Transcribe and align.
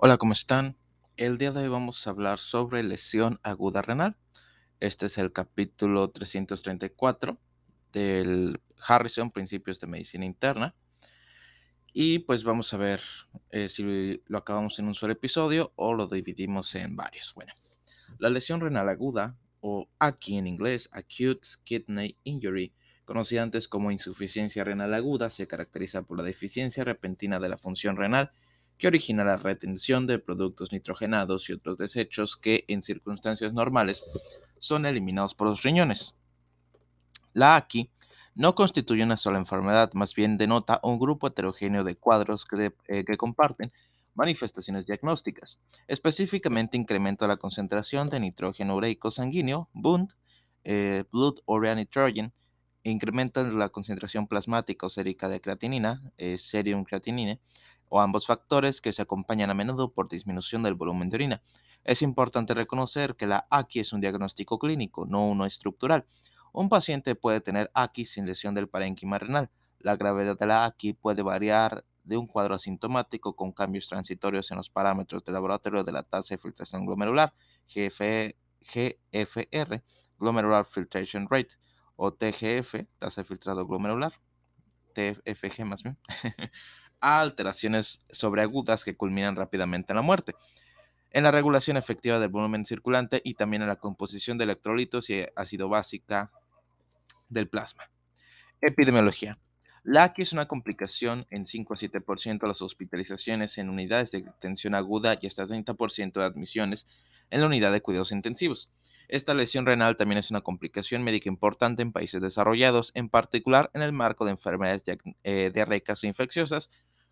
Hola, 0.00 0.16
¿cómo 0.16 0.32
están? 0.32 0.76
El 1.16 1.38
día 1.38 1.50
de 1.50 1.62
hoy 1.62 1.68
vamos 1.68 2.06
a 2.06 2.10
hablar 2.10 2.38
sobre 2.38 2.84
lesión 2.84 3.40
aguda 3.42 3.82
renal. 3.82 4.16
Este 4.78 5.06
es 5.06 5.18
el 5.18 5.32
capítulo 5.32 6.10
334 6.10 7.36
del 7.92 8.60
Harrison, 8.80 9.32
Principios 9.32 9.80
de 9.80 9.88
Medicina 9.88 10.24
Interna. 10.24 10.76
Y 11.92 12.20
pues 12.20 12.44
vamos 12.44 12.72
a 12.72 12.76
ver 12.76 13.00
eh, 13.50 13.68
si 13.68 14.22
lo 14.26 14.38
acabamos 14.38 14.78
en 14.78 14.86
un 14.86 14.94
solo 14.94 15.14
episodio 15.14 15.72
o 15.74 15.92
lo 15.92 16.06
dividimos 16.06 16.72
en 16.76 16.94
varios. 16.94 17.34
Bueno, 17.34 17.52
la 18.20 18.30
lesión 18.30 18.60
renal 18.60 18.88
aguda, 18.88 19.36
o 19.60 19.88
AKI 19.98 20.38
en 20.38 20.46
inglés, 20.46 20.88
Acute 20.92 21.48
Kidney 21.64 22.16
Injury, 22.22 22.72
conocida 23.04 23.42
antes 23.42 23.66
como 23.66 23.90
insuficiencia 23.90 24.62
renal 24.62 24.94
aguda, 24.94 25.28
se 25.28 25.48
caracteriza 25.48 26.02
por 26.02 26.18
la 26.18 26.22
deficiencia 26.22 26.84
repentina 26.84 27.40
de 27.40 27.48
la 27.48 27.58
función 27.58 27.96
renal 27.96 28.30
que 28.78 28.86
origina 28.86 29.24
la 29.24 29.36
retención 29.36 30.06
de 30.06 30.18
productos 30.18 30.72
nitrogenados 30.72 31.48
y 31.48 31.52
otros 31.52 31.78
desechos 31.78 32.36
que 32.36 32.64
en 32.68 32.82
circunstancias 32.82 33.52
normales 33.52 34.04
son 34.58 34.86
eliminados 34.86 35.34
por 35.34 35.48
los 35.48 35.62
riñones. 35.62 36.16
La 37.34 37.56
AKI 37.56 37.90
no 38.34 38.54
constituye 38.54 39.02
una 39.02 39.16
sola 39.16 39.38
enfermedad, 39.38 39.92
más 39.94 40.14
bien 40.14 40.36
denota 40.36 40.80
un 40.84 40.98
grupo 40.98 41.26
heterogéneo 41.26 41.82
de 41.82 41.96
cuadros 41.96 42.44
que, 42.44 42.72
eh, 42.86 43.16
comparten 43.16 43.72
manifestaciones 44.14 44.86
diagnósticas. 44.86 45.58
Específicamente 45.86 46.76
incremento 46.76 47.26
la 47.26 47.36
concentración 47.36 48.08
de 48.08 48.20
nitrógeno 48.20 48.76
ureico 48.76 49.10
sanguíneo, 49.10 49.68
BUND, 49.72 50.12
eh, 50.64 51.04
Blood 51.10 51.40
Urea 51.46 51.74
Nitrogen, 51.74 52.32
la 52.84 53.68
concentración 53.68 54.26
plasmática 54.26 54.86
o 54.86 54.90
sérica 54.90 55.28
de 55.28 55.40
creatinina, 55.40 56.12
eh, 56.16 56.38
serium 56.38 56.84
creatinine, 56.84 57.40
o 57.88 58.00
ambos 58.00 58.26
factores 58.26 58.80
que 58.80 58.92
se 58.92 59.02
acompañan 59.02 59.50
a 59.50 59.54
menudo 59.54 59.92
por 59.92 60.08
disminución 60.08 60.62
del 60.62 60.74
volumen 60.74 61.10
de 61.10 61.16
orina. 61.16 61.42
Es 61.84 62.02
importante 62.02 62.54
reconocer 62.54 63.16
que 63.16 63.26
la 63.26 63.46
AKI 63.50 63.80
es 63.80 63.92
un 63.92 64.00
diagnóstico 64.00 64.58
clínico, 64.58 65.06
no 65.06 65.26
uno 65.26 65.46
estructural. 65.46 66.06
Un 66.52 66.68
paciente 66.68 67.14
puede 67.14 67.40
tener 67.40 67.70
AKI 67.74 68.04
sin 68.04 68.26
lesión 68.26 68.54
del 68.54 68.68
parénquima 68.68 69.18
renal. 69.18 69.50
La 69.78 69.96
gravedad 69.96 70.36
de 70.36 70.46
la 70.46 70.64
AKI 70.64 70.94
puede 70.94 71.22
variar 71.22 71.84
de 72.08 72.16
un 72.16 72.26
cuadro 72.26 72.54
asintomático 72.54 73.36
con 73.36 73.52
cambios 73.52 73.86
transitorios 73.86 74.50
en 74.50 74.56
los 74.56 74.70
parámetros 74.70 75.24
de 75.24 75.32
laboratorio 75.32 75.84
de 75.84 75.92
la 75.92 76.02
tasa 76.02 76.34
de 76.34 76.38
filtración 76.38 76.86
glomerular, 76.86 77.34
GFR, 77.68 78.34
Glomerular 80.18 80.64
Filtration 80.64 81.28
Rate, 81.30 81.56
o 81.96 82.12
TGF, 82.12 82.86
tasa 82.98 83.20
de 83.20 83.24
filtrado 83.26 83.66
glomerular, 83.66 84.12
TFG 84.94 85.64
más 85.64 85.82
bien, 85.82 85.98
a 87.00 87.20
alteraciones 87.20 88.04
sobreagudas 88.10 88.84
que 88.84 88.96
culminan 88.96 89.36
rápidamente 89.36 89.92
en 89.92 89.96
la 89.96 90.02
muerte, 90.02 90.34
en 91.10 91.24
la 91.24 91.30
regulación 91.30 91.76
efectiva 91.76 92.18
del 92.18 92.28
volumen 92.28 92.64
circulante 92.64 93.20
y 93.24 93.34
también 93.34 93.62
en 93.62 93.68
la 93.68 93.76
composición 93.76 94.38
de 94.38 94.44
electrolitos 94.44 95.08
y 95.10 95.24
ácido 95.36 95.68
básica 95.68 96.30
del 97.28 97.48
plasma. 97.48 97.90
Epidemiología. 98.60 99.38
La 99.84 100.04
AKI 100.04 100.22
es 100.22 100.32
una 100.32 100.48
complicación 100.48 101.26
en 101.30 101.46
5 101.46 101.72
a 101.72 101.76
7% 101.76 102.40
de 102.40 102.48
las 102.48 102.60
hospitalizaciones 102.60 103.56
en 103.58 103.70
unidades 103.70 104.10
de 104.10 104.24
tensión 104.38 104.74
aguda 104.74 105.16
y 105.20 105.26
hasta 105.26 105.46
30% 105.46 106.12
de 106.12 106.24
admisiones 106.24 106.86
en 107.30 107.40
la 107.40 107.46
unidad 107.46 107.72
de 107.72 107.80
cuidados 107.80 108.12
intensivos. 108.12 108.70
Esta 109.08 109.32
lesión 109.32 109.64
renal 109.64 109.96
también 109.96 110.18
es 110.18 110.30
una 110.30 110.42
complicación 110.42 111.02
médica 111.02 111.30
importante 111.30 111.80
en 111.80 111.92
países 111.92 112.20
desarrollados, 112.20 112.92
en 112.94 113.08
particular 113.08 113.70
en 113.72 113.80
el 113.80 113.92
marco 113.92 114.26
de 114.26 114.32
enfermedades 114.32 114.82
eh, 115.24 115.50
diarreicas 115.54 116.04
o 116.04 116.06
infecciosas, 116.06 116.68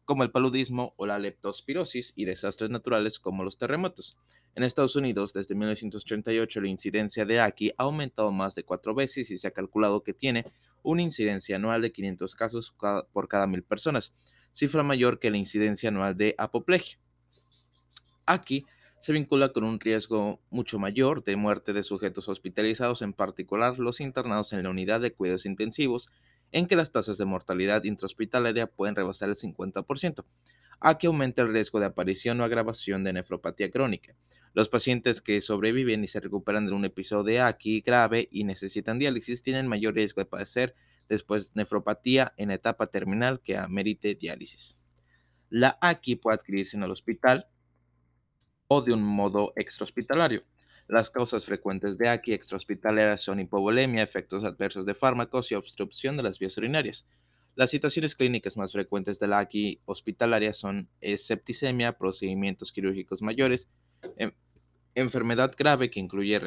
como 0.06 0.22
el 0.22 0.30
paludismo 0.30 0.94
o 0.96 1.04
la 1.04 1.18
leptospirosis 1.18 2.14
y 2.16 2.24
desastres 2.24 2.70
naturales 2.70 3.18
como 3.18 3.44
los 3.44 3.58
terremotos. 3.58 4.16
En 4.54 4.62
Estados 4.62 4.96
Unidos, 4.96 5.34
desde 5.34 5.54
1938, 5.54 6.60
la 6.62 6.68
incidencia 6.68 7.26
de 7.26 7.40
AKI 7.40 7.72
ha 7.76 7.82
aumentado 7.82 8.32
más 8.32 8.54
de 8.54 8.62
cuatro 8.62 8.94
veces 8.94 9.30
y 9.30 9.36
se 9.36 9.48
ha 9.48 9.50
calculado 9.50 10.02
que 10.02 10.14
tiene 10.14 10.46
una 10.82 11.02
incidencia 11.02 11.56
anual 11.56 11.82
de 11.82 11.92
500 11.92 12.34
casos 12.34 12.74
por 13.12 13.28
cada 13.28 13.46
mil 13.46 13.64
personas, 13.64 14.14
cifra 14.52 14.82
mayor 14.82 15.18
que 15.18 15.30
la 15.30 15.36
incidencia 15.36 15.90
anual 15.90 16.16
de 16.16 16.34
apoplejía. 16.38 16.98
AKI 18.24 18.64
se 19.00 19.12
vincula 19.12 19.52
con 19.52 19.64
un 19.64 19.78
riesgo 19.78 20.40
mucho 20.50 20.78
mayor 20.78 21.22
de 21.22 21.36
muerte 21.36 21.72
de 21.72 21.82
sujetos 21.82 22.28
hospitalizados, 22.28 23.02
en 23.02 23.12
particular 23.12 23.78
los 23.78 24.00
internados 24.00 24.52
en 24.52 24.62
la 24.62 24.70
unidad 24.70 25.00
de 25.00 25.12
cuidados 25.12 25.44
intensivos, 25.44 26.10
en 26.56 26.66
que 26.66 26.74
las 26.74 26.90
tasas 26.90 27.18
de 27.18 27.26
mortalidad 27.26 27.84
intrahospitalaria 27.84 28.66
pueden 28.66 28.96
rebasar 28.96 29.28
el 29.28 29.34
50%, 29.34 30.24
a 30.80 30.96
que 30.96 31.06
aumenta 31.06 31.42
el 31.42 31.52
riesgo 31.52 31.80
de 31.80 31.84
aparición 31.84 32.40
o 32.40 32.44
agravación 32.44 33.04
de 33.04 33.12
nefropatía 33.12 33.70
crónica. 33.70 34.14
Los 34.54 34.70
pacientes 34.70 35.20
que 35.20 35.42
sobreviven 35.42 36.02
y 36.02 36.08
se 36.08 36.18
recuperan 36.18 36.64
de 36.64 36.72
un 36.72 36.86
episodio 36.86 37.24
de 37.24 37.82
grave 37.84 38.28
y 38.32 38.44
necesitan 38.44 38.98
diálisis 38.98 39.42
tienen 39.42 39.66
mayor 39.66 39.96
riesgo 39.96 40.22
de 40.22 40.30
padecer 40.30 40.74
después 41.10 41.54
nefropatía 41.56 42.32
en 42.38 42.50
etapa 42.50 42.86
terminal 42.86 43.42
que 43.42 43.58
amerite 43.58 44.14
diálisis. 44.14 44.78
La 45.50 45.76
AKI 45.82 46.16
puede 46.16 46.36
adquirirse 46.36 46.78
en 46.78 46.84
el 46.84 46.90
hospital 46.90 47.48
o 48.68 48.80
de 48.80 48.94
un 48.94 49.02
modo 49.02 49.52
extrahospitalario. 49.56 50.42
Las 50.88 51.10
causas 51.10 51.44
frecuentes 51.44 51.98
de 51.98 52.08
AKI 52.08 52.32
extrahospitalarias 52.32 53.20
son 53.20 53.40
hipovolemia, 53.40 54.04
efectos 54.04 54.44
adversos 54.44 54.86
de 54.86 54.94
fármacos 54.94 55.50
y 55.50 55.56
obstrucción 55.56 56.16
de 56.16 56.22
las 56.22 56.38
vías 56.38 56.56
urinarias. 56.58 57.06
Las 57.56 57.70
situaciones 57.70 58.14
clínicas 58.14 58.56
más 58.56 58.72
frecuentes 58.72 59.18
de 59.18 59.26
la 59.26 59.40
AKI 59.40 59.80
hospitalaria 59.84 60.52
son 60.52 60.88
septicemia, 61.16 61.98
procedimientos 61.98 62.70
quirúrgicos 62.70 63.20
mayores, 63.20 63.68
em, 64.16 64.30
enfermedad 64.94 65.52
grave 65.58 65.90
que 65.90 65.98
incluye 65.98 66.40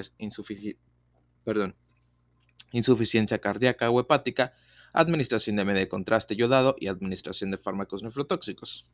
insuficiencia 2.72 3.40
cardíaca 3.40 3.90
o 3.90 4.00
hepática, 4.00 4.54
administración 4.94 5.58
de 5.58 5.66
medio 5.66 5.80
de 5.80 5.90
contraste 5.90 6.36
yodado 6.36 6.76
y 6.80 6.88
administración 6.88 7.52
de 7.52 7.58
fármacos 7.58 8.04
nefrotóxicos. 8.04 8.90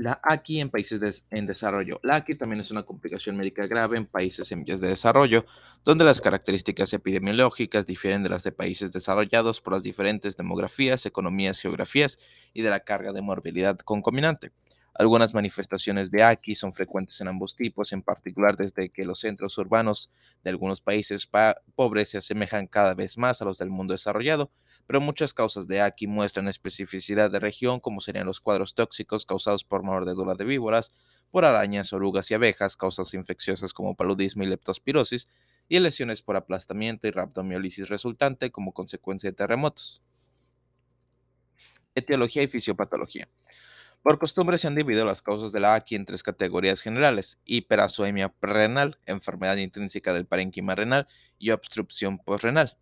La 0.00 0.18
AKI 0.22 0.60
en 0.60 0.70
países 0.70 1.26
en 1.28 1.44
desarrollo. 1.44 2.00
La 2.02 2.16
AKI 2.16 2.34
también 2.36 2.62
es 2.62 2.70
una 2.70 2.84
complicación 2.84 3.36
médica 3.36 3.66
grave 3.66 3.98
en 3.98 4.06
países 4.06 4.50
en 4.50 4.64
vías 4.64 4.80
de 4.80 4.88
desarrollo, 4.88 5.44
donde 5.84 6.06
las 6.06 6.22
características 6.22 6.94
epidemiológicas 6.94 7.84
difieren 7.84 8.22
de 8.22 8.30
las 8.30 8.42
de 8.42 8.50
países 8.50 8.90
desarrollados 8.92 9.60
por 9.60 9.74
las 9.74 9.82
diferentes 9.82 10.38
demografías, 10.38 11.04
economías, 11.04 11.60
geografías 11.60 12.18
y 12.54 12.62
de 12.62 12.70
la 12.70 12.80
carga 12.80 13.12
de 13.12 13.20
morbilidad 13.20 13.76
concominante. 13.76 14.52
Algunas 14.94 15.34
manifestaciones 15.34 16.10
de 16.10 16.22
AKI 16.22 16.54
son 16.54 16.72
frecuentes 16.72 17.20
en 17.20 17.28
ambos 17.28 17.54
tipos, 17.54 17.92
en 17.92 18.00
particular 18.00 18.56
desde 18.56 18.88
que 18.88 19.04
los 19.04 19.20
centros 19.20 19.58
urbanos 19.58 20.10
de 20.42 20.48
algunos 20.48 20.80
países 20.80 21.28
pobres 21.74 22.08
se 22.08 22.16
asemejan 22.16 22.68
cada 22.68 22.94
vez 22.94 23.18
más 23.18 23.42
a 23.42 23.44
los 23.44 23.58
del 23.58 23.68
mundo 23.68 23.92
desarrollado, 23.92 24.50
pero 24.90 25.00
muchas 25.00 25.32
causas 25.32 25.68
de 25.68 25.80
AKI 25.82 26.08
muestran 26.08 26.48
especificidad 26.48 27.30
de 27.30 27.38
región, 27.38 27.78
como 27.78 28.00
serían 28.00 28.26
los 28.26 28.40
cuadros 28.40 28.74
tóxicos 28.74 29.24
causados 29.24 29.62
por 29.62 29.84
mordedura 29.84 30.34
de 30.34 30.44
víboras, 30.44 30.92
por 31.30 31.44
arañas, 31.44 31.92
orugas 31.92 32.28
y 32.32 32.34
abejas, 32.34 32.76
causas 32.76 33.14
infecciosas 33.14 33.72
como 33.72 33.94
paludismo 33.94 34.42
y 34.42 34.48
leptospirosis, 34.48 35.28
y 35.68 35.78
lesiones 35.78 36.22
por 36.22 36.34
aplastamiento 36.34 37.06
y 37.06 37.12
rhabdomiolisis 37.12 37.88
resultante 37.88 38.50
como 38.50 38.72
consecuencia 38.72 39.30
de 39.30 39.36
terremotos. 39.36 40.02
Etiología 41.94 42.42
y 42.42 42.48
fisiopatología. 42.48 43.28
Por 44.02 44.18
costumbre 44.18 44.58
se 44.58 44.66
han 44.66 44.74
dividido 44.74 45.04
las 45.04 45.22
causas 45.22 45.52
de 45.52 45.60
la 45.60 45.76
AKI 45.76 45.94
en 45.94 46.04
tres 46.04 46.24
categorías 46.24 46.80
generales: 46.80 47.38
hiperazoemia 47.44 48.34
renal, 48.42 48.98
enfermedad 49.06 49.56
intrínseca 49.56 50.12
del 50.12 50.26
parénquima 50.26 50.74
renal 50.74 51.06
y 51.38 51.52
obstrucción 51.52 52.18
postrenal 52.18 52.76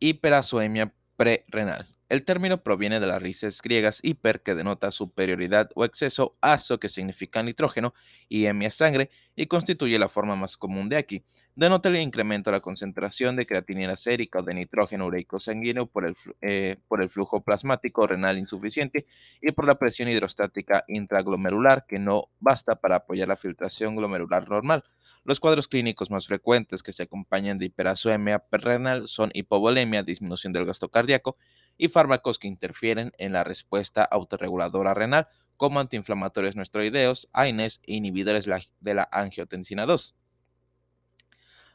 hiperazoemia 0.00 0.92
prerenal. 1.16 1.86
El 2.10 2.24
término 2.24 2.64
proviene 2.64 2.98
de 2.98 3.06
las 3.06 3.22
raíces 3.22 3.62
griegas 3.62 4.00
hiper, 4.02 4.40
que 4.42 4.56
denota 4.56 4.90
superioridad 4.90 5.70
o 5.76 5.84
exceso, 5.84 6.32
azo, 6.40 6.80
que 6.80 6.88
significa 6.88 7.40
nitrógeno, 7.40 7.94
y 8.28 8.46
hemia 8.46 8.72
sangre, 8.72 9.10
y 9.36 9.46
constituye 9.46 9.96
la 9.96 10.08
forma 10.08 10.34
más 10.34 10.56
común 10.56 10.88
de 10.88 10.96
aquí. 10.96 11.22
Denota 11.54 11.88
el 11.88 11.96
incremento 11.98 12.50
de 12.50 12.56
la 12.56 12.62
concentración 12.62 13.36
de 13.36 13.46
creatinina 13.46 13.94
sérica 13.94 14.40
o 14.40 14.42
de 14.42 14.54
nitrógeno 14.54 15.06
ureico 15.06 15.38
sanguíneo 15.38 15.86
por 15.86 16.04
el, 16.04 16.16
eh, 16.42 16.78
por 16.88 17.00
el 17.00 17.10
flujo 17.10 17.44
plasmático 17.44 18.04
renal 18.08 18.38
insuficiente 18.38 19.06
y 19.40 19.52
por 19.52 19.68
la 19.68 19.76
presión 19.76 20.08
hidrostática 20.08 20.84
intraglomerular, 20.88 21.86
que 21.86 22.00
no 22.00 22.24
basta 22.40 22.74
para 22.74 22.96
apoyar 22.96 23.28
la 23.28 23.36
filtración 23.36 23.94
glomerular 23.94 24.48
normal. 24.48 24.82
Los 25.24 25.38
cuadros 25.38 25.68
clínicos 25.68 26.10
más 26.10 26.26
frecuentes 26.26 26.82
que 26.82 26.92
se 26.92 27.02
acompañan 27.02 27.58
de 27.58 27.66
hiperazoemia 27.66 28.44
renal 28.50 29.06
son 29.06 29.30
hipovolemia, 29.34 30.02
disminución 30.02 30.52
del 30.52 30.64
gasto 30.64 30.88
cardíaco 30.88 31.36
y 31.76 31.88
fármacos 31.88 32.38
que 32.38 32.48
interfieren 32.48 33.12
en 33.18 33.32
la 33.32 33.44
respuesta 33.44 34.04
autorreguladora 34.04 34.94
renal, 34.94 35.28
como 35.56 35.78
antiinflamatorios 35.78 36.56
no 36.56 36.62
esteroideos, 36.62 37.28
AINES 37.32 37.82
e 37.86 37.94
inhibidores 37.94 38.48
de 38.80 38.94
la 38.94 39.08
angiotensina 39.12 39.84
2. 39.84 40.14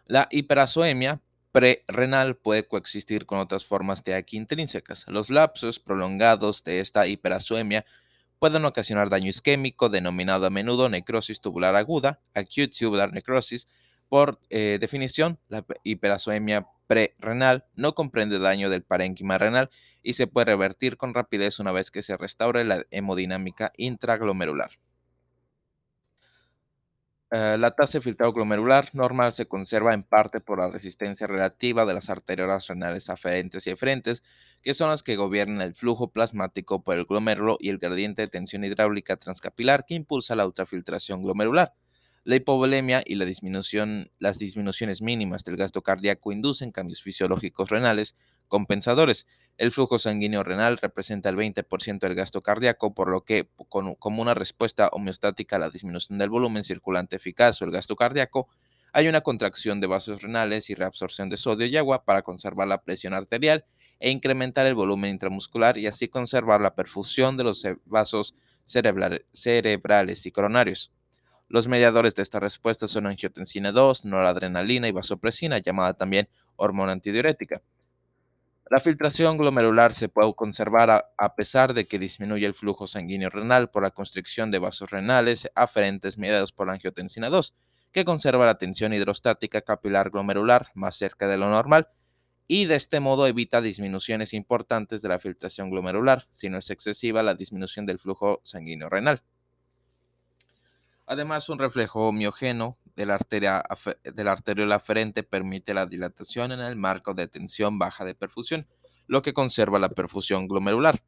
La 0.06 0.28
hiperazoemia 0.32 1.22
prerenal 1.52 2.36
puede 2.36 2.68
coexistir 2.68 3.26
con 3.26 3.40
otras 3.40 3.64
formas 3.64 4.04
de 4.04 4.16
AKI 4.16 4.38
intrínsecas. 4.38 5.06
Los 5.08 5.30
lapsos 5.30 5.80
prolongados 5.80 6.64
de 6.64 6.80
esta 6.80 7.08
hiperazoemia 7.08 7.86
pueden 8.40 8.66
ocasionar 8.66 9.10
daño 9.10 9.30
isquémico 9.30 9.90
denominado 9.90 10.46
a 10.46 10.50
menudo 10.50 10.90
necrosis 10.90 11.42
tubular 11.42 11.76
aguda, 11.76 12.22
acute 12.34 12.70
tubular 12.80 13.12
necrosis. 13.14 13.68
Por 14.10 14.40
eh, 14.50 14.78
definición, 14.80 15.40
la 15.48 15.66
hiperasomia 15.84 16.68
prerenal 16.88 17.66
no 17.76 17.96
comprende 17.96 18.40
daño 18.40 18.70
del 18.70 18.84
parénquima 18.84 19.38
renal 19.38 19.70
y 20.04 20.14
se 20.14 20.28
puede 20.28 20.46
revertir 20.46 20.98
con 20.98 21.14
rapidez 21.14 21.60
una 21.60 21.72
vez 21.72 21.90
que 21.90 22.04
se 22.04 22.16
restaure 22.18 22.64
la 22.64 22.86
hemodinámica 22.92 23.72
intraglomerular. 23.78 24.72
Eh, 27.38 27.58
la 27.58 27.72
tasa 27.72 27.98
de 27.98 28.02
filtrado 28.02 28.32
glomerular 28.32 28.92
normal 28.94 29.34
se 29.34 29.46
conserva 29.46 29.94
en 29.94 30.04
parte 30.04 30.40
por 30.40 30.60
la 30.60 30.70
resistencia 30.70 31.28
relativa 31.28 31.86
de 31.86 31.94
las 31.94 32.10
arteriolas 32.10 32.68
renales 32.68 33.10
aferentes 33.10 33.68
y 33.68 33.72
eferentes, 33.72 34.24
que 34.62 34.74
son 34.74 34.90
las 34.90 35.04
que 35.04 35.18
gobiernan 35.18 35.60
el 35.60 35.76
flujo 35.76 36.14
plasmático 36.14 36.82
por 36.82 36.98
el 36.98 37.04
glomérulo 37.04 37.58
y 37.60 37.72
el 37.72 37.78
gradiente 37.78 38.22
de 38.22 38.30
tensión 38.30 38.64
hidráulica 38.64 39.18
transcapilar 39.18 39.86
que 39.86 39.96
impulsa 39.96 40.38
la 40.38 40.46
ultrafiltración 40.46 41.24
glomerular. 41.24 41.74
La 42.24 42.38
hipovolemia 42.38 43.04
y 43.06 43.16
la 43.16 43.26
disminución, 43.26 44.12
las 44.18 44.40
disminuciones 44.40 45.02
mínimas 45.02 45.44
del 45.44 45.58
gasto 45.58 45.82
cardíaco 45.82 46.32
inducen 46.32 46.72
cambios 46.72 47.02
fisiológicos 47.02 47.70
renales 47.70 48.16
compensadores. 48.48 49.28
El 49.58 49.72
flujo 49.72 50.00
sanguíneo 50.00 50.44
renal 50.44 50.78
representa 50.78 51.30
el 51.30 51.38
20% 51.38 52.00
del 52.00 52.16
gasto 52.16 52.42
cardíaco, 52.42 52.94
por 52.94 53.10
lo 53.10 53.24
que, 53.24 53.50
como 53.68 54.22
una 54.22 54.34
respuesta 54.34 54.90
homeostática 54.90 55.56
a 55.56 55.60
la 55.60 55.70
disminución 55.70 56.18
del 56.18 56.30
volumen 56.30 56.64
circulante 56.64 57.16
eficaz 57.16 57.62
o 57.62 57.66
el 57.66 57.72
gasto 57.72 57.96
cardíaco, 57.96 58.50
hay 58.92 59.08
una 59.08 59.22
contracción 59.22 59.82
de 59.82 59.88
vasos 59.88 60.22
renales 60.22 60.70
y 60.70 60.76
reabsorción 60.76 61.30
de 61.30 61.38
sodio 61.38 61.66
y 61.66 61.76
agua 61.76 62.06
para 62.06 62.22
conservar 62.22 62.68
la 62.68 62.82
presión 62.82 63.14
arterial 63.14 63.66
e 64.00 64.10
incrementar 64.10 64.66
el 64.66 64.76
volumen 64.76 65.12
intramuscular 65.12 65.78
y 65.78 65.88
así 65.88 66.08
conservar 66.08 66.62
la 66.62 66.76
perfusión 66.76 67.38
de 67.38 67.44
los 67.44 67.66
vasos 67.86 68.36
cerebrales 68.66 70.26
y 70.26 70.32
coronarios. 70.32 70.92
Los 71.48 71.68
mediadores 71.68 72.16
de 72.16 72.24
esta 72.24 72.40
respuesta 72.40 72.88
son 72.88 73.06
angiotensina 73.06 73.72
2, 73.72 74.06
noradrenalina 74.06 74.88
y 74.88 74.92
vasopresina, 74.92 75.60
llamada 75.60 75.94
también 75.94 76.28
hormona 76.56 76.94
antidiurética. 76.94 77.62
La 78.68 78.80
filtración 78.80 79.38
glomerular 79.38 79.94
se 79.94 80.10
puede 80.10 80.34
conservar 80.34 80.90
a, 81.18 81.36
pesar 81.36 81.76
de 81.76 81.86
que 81.86 82.00
disminuye 82.00 82.48
el 82.48 82.56
flujo 82.56 82.88
sanguíneo 82.88 83.30
renal 83.30 83.70
por 83.70 83.84
la 83.84 83.92
constricción 83.92 84.50
de 84.50 84.58
vasos 84.58 84.90
renales 84.90 85.52
aferentes 85.54 86.18
mediados 86.18 86.52
por 86.52 86.66
la 86.66 86.74
angiotensina 86.74 87.30
2, 87.30 87.54
que 87.92 88.06
conserva 88.06 88.48
la 88.48 88.58
tensión 88.58 88.92
hidrostática 88.92 89.62
capilar 89.62 90.10
glomerular 90.10 90.72
más 90.74 90.96
cerca 90.96 91.28
de 91.28 91.38
lo 91.38 91.48
normal 91.48 91.90
y 92.48 92.66
de 92.66 92.76
este 92.76 93.00
modo 93.00 93.28
evita 93.28 93.62
disminuciones 93.62 94.34
importantes 94.34 95.04
de 95.04 95.10
la 95.10 95.20
filtración 95.20 95.70
glomerular, 95.70 96.28
si 96.32 96.50
no 96.50 96.58
es 96.58 96.72
excesiva 96.72 97.22
la 97.22 97.36
disminución 97.36 97.86
del 97.86 98.00
flujo 98.00 98.42
sanguíneo 98.44 98.90
renal. 98.90 99.22
Además, 101.06 101.50
un 101.50 101.60
reflejo 101.60 102.12
miogeno 102.12 102.78
de 102.96 103.06
la, 103.06 103.16
arteria, 103.16 103.64
de 104.04 104.24
la 104.24 104.32
arteriola 104.32 104.76
aferente 104.76 105.24
permite 105.24 105.74
la 105.74 105.86
dilatación 105.86 106.52
en 106.52 106.62
el 106.62 106.76
marco 106.76 107.14
de 107.14 107.28
tensión 107.28 107.78
baja 107.78 108.06
de 108.06 108.16
perfusión, 108.16 108.68
lo 109.08 109.22
que 109.22 109.34
conserva 109.34 109.80
la 109.80 109.90
perfusión 109.90 110.48
glomerular. 110.48 111.04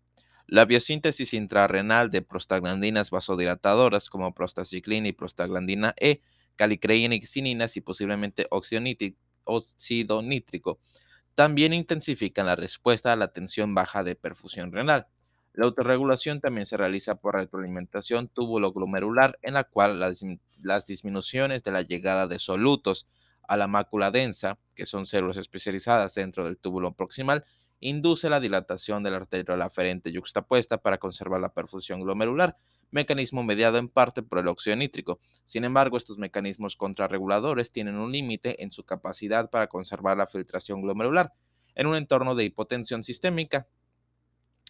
La 0.45 0.65
biosíntesis 0.65 1.33
intrarrenal 1.33 2.09
de 2.09 2.21
prostaglandinas 2.21 3.09
vasodilatadoras 3.09 4.09
como 4.09 4.33
prostaciclina 4.33 5.07
y 5.07 5.13
prostaglandina 5.13 5.93
E, 5.99 6.21
calicreína 6.55 7.15
y 7.15 7.25
xininas 7.25 7.75
y 7.75 7.81
posiblemente 7.81 8.47
óxido 8.49 10.21
nítrico 10.21 10.79
también 11.37 11.71
intensifican 11.71 12.47
la 12.47 12.55
respuesta 12.55 13.13
a 13.13 13.15
la 13.15 13.31
tensión 13.31 13.75
baja 13.75 14.03
de 14.03 14.15
perfusión 14.15 14.71
renal. 14.71 15.05
La 15.57 15.65
autorregulación 15.65 16.39
también 16.39 16.67
se 16.67 16.77
realiza 16.77 17.15
por 17.15 17.33
retroalimentación 17.33 18.27
túbulo-glomerular, 18.27 19.39
en 19.41 19.55
la 19.55 19.63
cual 19.63 19.99
las, 19.99 20.85
disminuciones 20.85 21.63
de 21.63 21.71
la 21.71 21.81
llegada 21.81 22.27
de 22.27 22.37
solutos 22.37 23.07
a 23.47 23.57
la 23.57 23.65
mácula 23.65 24.11
densa, 24.11 24.59
que 24.75 24.85
son 24.85 25.07
células 25.07 25.37
especializadas 25.37 26.13
dentro 26.13 26.45
del 26.45 26.59
túbulo 26.59 26.93
proximal, 26.93 27.43
induce 27.79 28.29
la 28.29 28.39
dilatación 28.39 29.01
de 29.01 29.09
la 29.09 29.17
arteriola 29.17 29.65
aferente 29.65 30.11
yuxtapuesta 30.11 30.77
para 30.77 30.99
conservar 30.99 31.41
la 31.41 31.49
perfusión 31.49 32.01
glomerular, 32.01 32.55
mecanismo 32.91 33.43
mediado 33.43 33.79
en 33.79 33.89
parte 33.89 34.21
por 34.21 34.37
el 34.37 34.49
óxido 34.49 34.75
nítrico. 34.75 35.19
Sin 35.45 35.63
embargo, 35.63 35.97
estos 35.97 36.19
mecanismos 36.19 36.75
contrarreguladores 36.75 37.71
tienen 37.71 37.97
un 37.97 38.11
límite 38.11 38.61
en 38.61 38.69
su 38.69 38.83
capacidad 38.83 39.49
para 39.49 39.65
conservar 39.65 40.17
la 40.17 40.27
filtración 40.27 40.83
glomerular 40.83 41.33
en 41.73 41.87
un 41.87 41.95
entorno 41.95 42.35
de 42.35 42.43
hipotensión 42.43 43.03
sistémica, 43.03 43.67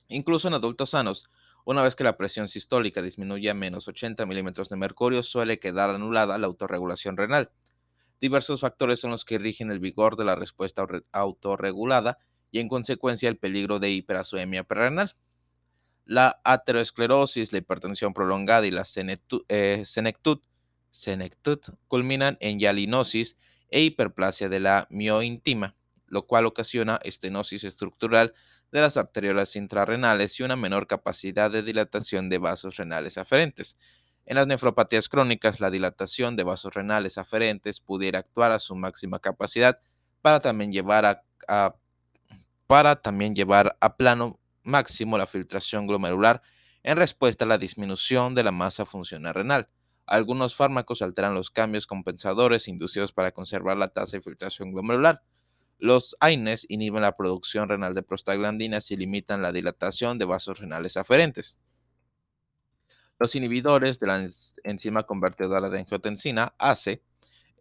Incluso 0.10 0.48
en 0.48 0.54
adultos 0.54 0.92
sanos, 0.92 1.30
una 1.66 1.84
vez 1.84 1.96
que 1.96 2.04
la 2.04 2.16
presión 2.16 2.48
sistólica 2.48 3.02
disminuye 3.02 3.50
a 3.50 3.54
menos 3.54 3.88
80 3.88 4.26
milímetros 4.26 4.70
de 4.70 4.78
mercurio, 4.78 5.22
suele 5.22 5.60
quedar 5.60 5.90
anulada 5.90 6.38
la 6.38 6.48
autorregulación 6.48 7.18
renal. 7.18 7.52
Diversos 8.20 8.62
factores 8.62 9.02
son 9.02 9.12
los 9.12 9.26
que 9.26 9.38
rigen 9.38 9.70
el 9.70 9.80
vigor 9.80 10.16
de 10.16 10.26
la 10.26 10.36
respuesta 10.36 10.88
autorregulada 11.12 12.18
y 12.52 12.60
en 12.60 12.70
consecuencia 12.70 13.30
el 13.30 13.38
peligro 13.38 13.80
de 13.80 13.92
hiperazoemia 13.92 14.64
perrenal. 14.64 15.12
La 16.06 16.40
aterosclerosis, 16.46 17.52
la 17.52 17.60
hipertensión 17.60 18.14
prolongada 18.14 18.66
y 18.66 18.72
la 18.72 18.84
eh, 19.50 19.84
senectud, 19.86 20.40
culminan 21.90 22.38
en 22.40 22.60
hialinosis 22.60 23.38
e 23.70 23.82
hiperplasia 23.82 24.48
de 24.48 24.62
la 24.62 24.88
mioíntima, 24.90 25.76
lo 26.08 26.26
cual 26.26 26.46
ocasiona 26.46 26.98
estenosis 27.04 27.66
estructural 27.66 28.34
de 28.72 28.82
las 28.82 28.98
arteriolas 28.98 29.56
intrarrenales 29.56 30.40
y 30.40 30.44
una 30.44 30.56
menor 30.56 30.88
capacidad 30.88 31.50
de 31.50 31.64
dilatación 31.64 32.30
de 32.30 32.38
vasos 32.38 32.78
renales 32.78 33.18
aferentes. 33.18 33.78
En 34.26 34.36
las 34.36 34.48
nefropatías 34.48 35.08
crónicas, 35.08 35.62
la 35.62 35.72
dilatación 35.72 36.36
de 36.36 36.44
vasos 36.44 36.74
renales 36.74 37.18
aferentes 37.18 37.80
pudiera 37.80 38.20
actuar 38.20 38.52
a 38.52 38.60
su 38.60 38.76
máxima 38.76 39.20
capacidad 39.20 39.80
para 40.22 40.42
también 40.42 40.74
llevar 40.74 41.24
a, 41.48 41.76
para 42.68 42.98
también 43.02 43.36
llevar 43.36 43.78
a 43.80 43.96
plano 43.96 44.40
máximo 44.64 45.18
la 45.18 45.28
filtración 45.28 45.88
glomerular 45.88 46.42
en 46.84 46.98
respuesta 46.98 47.46
a 47.46 47.48
la 47.48 47.58
disminución 47.58 48.36
de 48.36 48.44
la 48.44 48.52
masa 48.52 48.86
funcional 48.86 49.34
renal. 49.34 49.70
Algunos 50.06 50.56
fármacos 50.56 51.02
alteran 51.02 51.34
los 51.34 51.50
cambios 51.50 51.88
compensadores 51.88 52.68
inducidos 52.68 53.14
para 53.14 53.32
conservar 53.32 53.78
la 53.78 53.90
tasa 53.90 54.18
de 54.18 54.24
filtración 54.24 54.72
glomerular. 54.72 55.22
Los 55.80 56.16
AINES 56.20 56.66
inhiben 56.70 57.04
la 57.04 57.16
producción 57.16 57.70
renal 57.70 57.94
de 57.94 58.02
prostaglandinas 58.02 58.90
y 58.90 58.98
limitan 58.98 59.44
la 59.44 59.52
dilatación 59.52 60.18
de 60.18 60.26
vasos 60.26 60.60
renales 60.60 60.98
aferentes. 60.98 61.60
Los 63.20 63.36
inhibidores 63.36 64.00
de 64.00 64.08
la 64.08 64.28
enzima 64.64 65.04
convertidora 65.04 65.70
de 65.70 65.80
angiotensina, 65.80 66.56
ACE, 66.58 67.04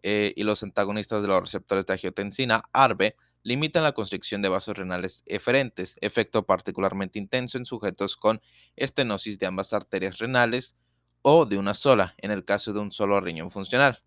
eh, 0.01 0.33
y 0.35 0.43
los 0.43 0.63
antagonistas 0.63 1.21
de 1.21 1.27
los 1.27 1.41
receptores 1.41 1.85
de 1.85 1.93
angiotensina, 1.93 2.63
ARB, 2.73 3.13
limitan 3.43 3.83
la 3.83 3.93
constricción 3.93 4.41
de 4.41 4.49
vasos 4.49 4.77
renales 4.77 5.23
eferentes, 5.25 5.95
efecto 6.01 6.45
particularmente 6.45 7.19
intenso 7.19 7.57
en 7.57 7.65
sujetos 7.65 8.17
con 8.17 8.41
estenosis 8.75 9.37
de 9.37 9.45
ambas 9.45 9.73
arterias 9.73 10.17
renales 10.17 10.75
o 11.21 11.45
de 11.45 11.57
una 11.57 11.73
sola, 11.73 12.15
en 12.17 12.31
el 12.31 12.45
caso 12.45 12.73
de 12.73 12.79
un 12.79 12.91
solo 12.91 13.19
riñón 13.21 13.51
funcional 13.51 14.01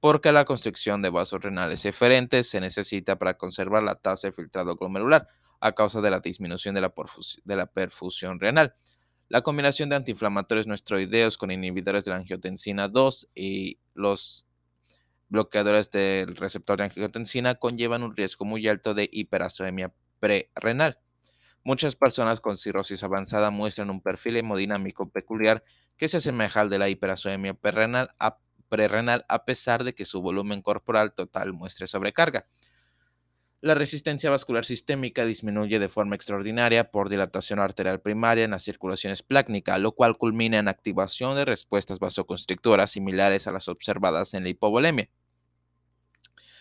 porque 0.00 0.32
la 0.32 0.44
constricción 0.44 1.02
de 1.02 1.10
vasos 1.10 1.42
renales 1.42 1.84
eferentes 1.84 2.48
se 2.48 2.60
necesita 2.60 3.18
para 3.18 3.34
conservar 3.34 3.82
la 3.82 3.96
tasa 3.96 4.28
de 4.28 4.32
filtrado 4.32 4.76
glomerular 4.76 5.26
a 5.60 5.72
causa 5.72 6.00
de 6.00 6.10
la 6.10 6.20
disminución 6.20 6.74
de 6.74 6.80
la, 6.80 7.66
perfusión 7.66 8.38
renal. 8.38 8.74
La 9.28 9.42
combinación 9.42 9.88
de 9.88 9.96
antiinflamatorios 9.96 10.66
no 10.66 10.74
esteroideos 10.74 11.36
con 11.36 11.50
inhibidores 11.50 12.04
de 12.04 12.12
la 12.12 12.18
angiotensina 12.18 12.88
2 12.88 13.28
y 13.34 13.78
los 13.94 14.46
bloqueadores 15.28 15.90
del 15.90 16.36
receptor 16.36 16.78
de 16.78 16.84
angiotensina 16.84 17.56
conllevan 17.56 18.02
un 18.02 18.16
riesgo 18.16 18.44
muy 18.44 18.66
alto 18.68 18.94
de 18.94 19.08
hiperasomia 19.12 19.92
prerenal. 20.20 20.98
Muchas 21.64 21.96
personas 21.96 22.40
con 22.40 22.56
cirrosis 22.56 23.02
avanzada 23.02 23.50
muestran 23.50 23.90
un 23.90 24.00
perfil 24.00 24.36
hemodinámico 24.36 25.10
peculiar 25.10 25.64
que 25.96 26.08
se 26.08 26.18
asemeja 26.18 26.60
al 26.60 26.70
de 26.70 26.78
la 26.78 26.88
hiperasomia 26.88 27.52
prerenal 27.52 28.14
a 28.18 28.38
prerrenal 28.68 29.24
a 29.28 29.44
pesar 29.44 29.84
de 29.84 29.94
que 29.94 30.04
su 30.04 30.20
volumen 30.20 30.62
corporal 30.62 31.12
total 31.12 31.52
muestre 31.52 31.86
sobrecarga. 31.86 32.46
La 33.60 33.74
resistencia 33.74 34.30
vascular 34.30 34.64
sistémica 34.64 35.24
disminuye 35.24 35.80
de 35.80 35.88
forma 35.88 36.14
extraordinaria 36.14 36.92
por 36.92 37.08
dilatación 37.08 37.58
arterial 37.58 38.00
primaria 38.00 38.44
en 38.44 38.52
la 38.52 38.60
circulación 38.60 39.12
esplácnica, 39.12 39.78
lo 39.78 39.92
cual 39.92 40.16
culmina 40.16 40.58
en 40.58 40.68
activación 40.68 41.34
de 41.34 41.44
respuestas 41.44 41.98
vasoconstrictoras 41.98 42.92
similares 42.92 43.48
a 43.48 43.52
las 43.52 43.66
observadas 43.66 44.34
en 44.34 44.44
la 44.44 44.50
hipovolemia. 44.50 45.10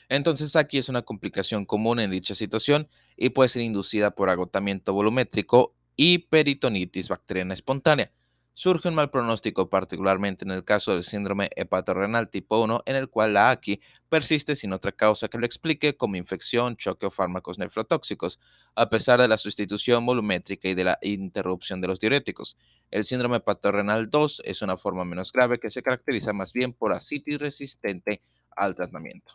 Entonces 0.10 0.56
aquí 0.56 0.80
es 0.80 0.90
una 0.90 1.04
complicación 1.04 1.66
común 1.66 2.00
en 2.00 2.10
dicha 2.10 2.34
situación 2.34 2.88
y 3.16 3.30
puede 3.30 3.50
ser 3.50 3.62
inducida 3.62 4.12
por 4.12 4.32
agotamiento 4.32 4.94
volumétrico 4.94 5.76
y 5.96 6.20
peritonitis 6.20 7.10
bacteriana 7.10 7.54
espontánea. 7.54 8.12
Surge 8.58 8.90
un 8.90 8.96
mal 8.96 9.12
pronóstico, 9.12 9.70
particularmente 9.70 10.44
en 10.44 10.50
el 10.50 10.64
caso 10.64 10.92
del 10.92 11.04
síndrome 11.04 11.52
hepatorrenal 11.56 12.28
tipo 12.28 12.60
1, 12.60 12.82
en 12.88 12.96
el 12.96 13.08
cual 13.08 13.36
la 13.36 13.52
AQI 13.52 13.80
persiste 14.10 14.56
sin 14.56 14.74
otra 14.74 14.92
causa 14.92 15.28
que 15.28 15.38
lo 15.38 15.46
explique 15.46 15.96
como 15.96 16.16
infección, 16.16 16.76
choque 16.76 17.06
o 17.06 17.12
fármacos 17.12 17.60
nefrotóxicos, 17.60 18.40
a 18.74 18.90
pesar 18.90 19.22
de 19.22 19.28
la 19.28 19.38
sustitución 19.38 20.04
volumétrica 20.08 20.68
y 20.68 20.74
de 20.74 20.86
la 20.86 20.98
interrupción 21.04 21.82
de 21.82 21.88
los 21.88 22.00
diuréticos. 22.00 22.58
El 22.90 23.06
síndrome 23.06 23.38
hepatorrenal 23.38 24.10
2 24.10 24.42
es 24.44 24.64
una 24.64 24.76
forma 24.76 25.06
menos 25.06 25.32
grave 25.32 25.60
que 25.60 25.70
se 25.70 25.84
caracteriza 25.84 26.34
más 26.34 26.52
bien 26.52 26.74
por 26.74 26.94
asitis 26.94 27.38
resistente 27.38 28.24
al 28.56 28.74
tratamiento. 28.74 29.34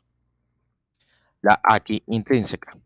La 1.42 1.60
AQI 1.62 2.02
intrínseca. 2.08 2.76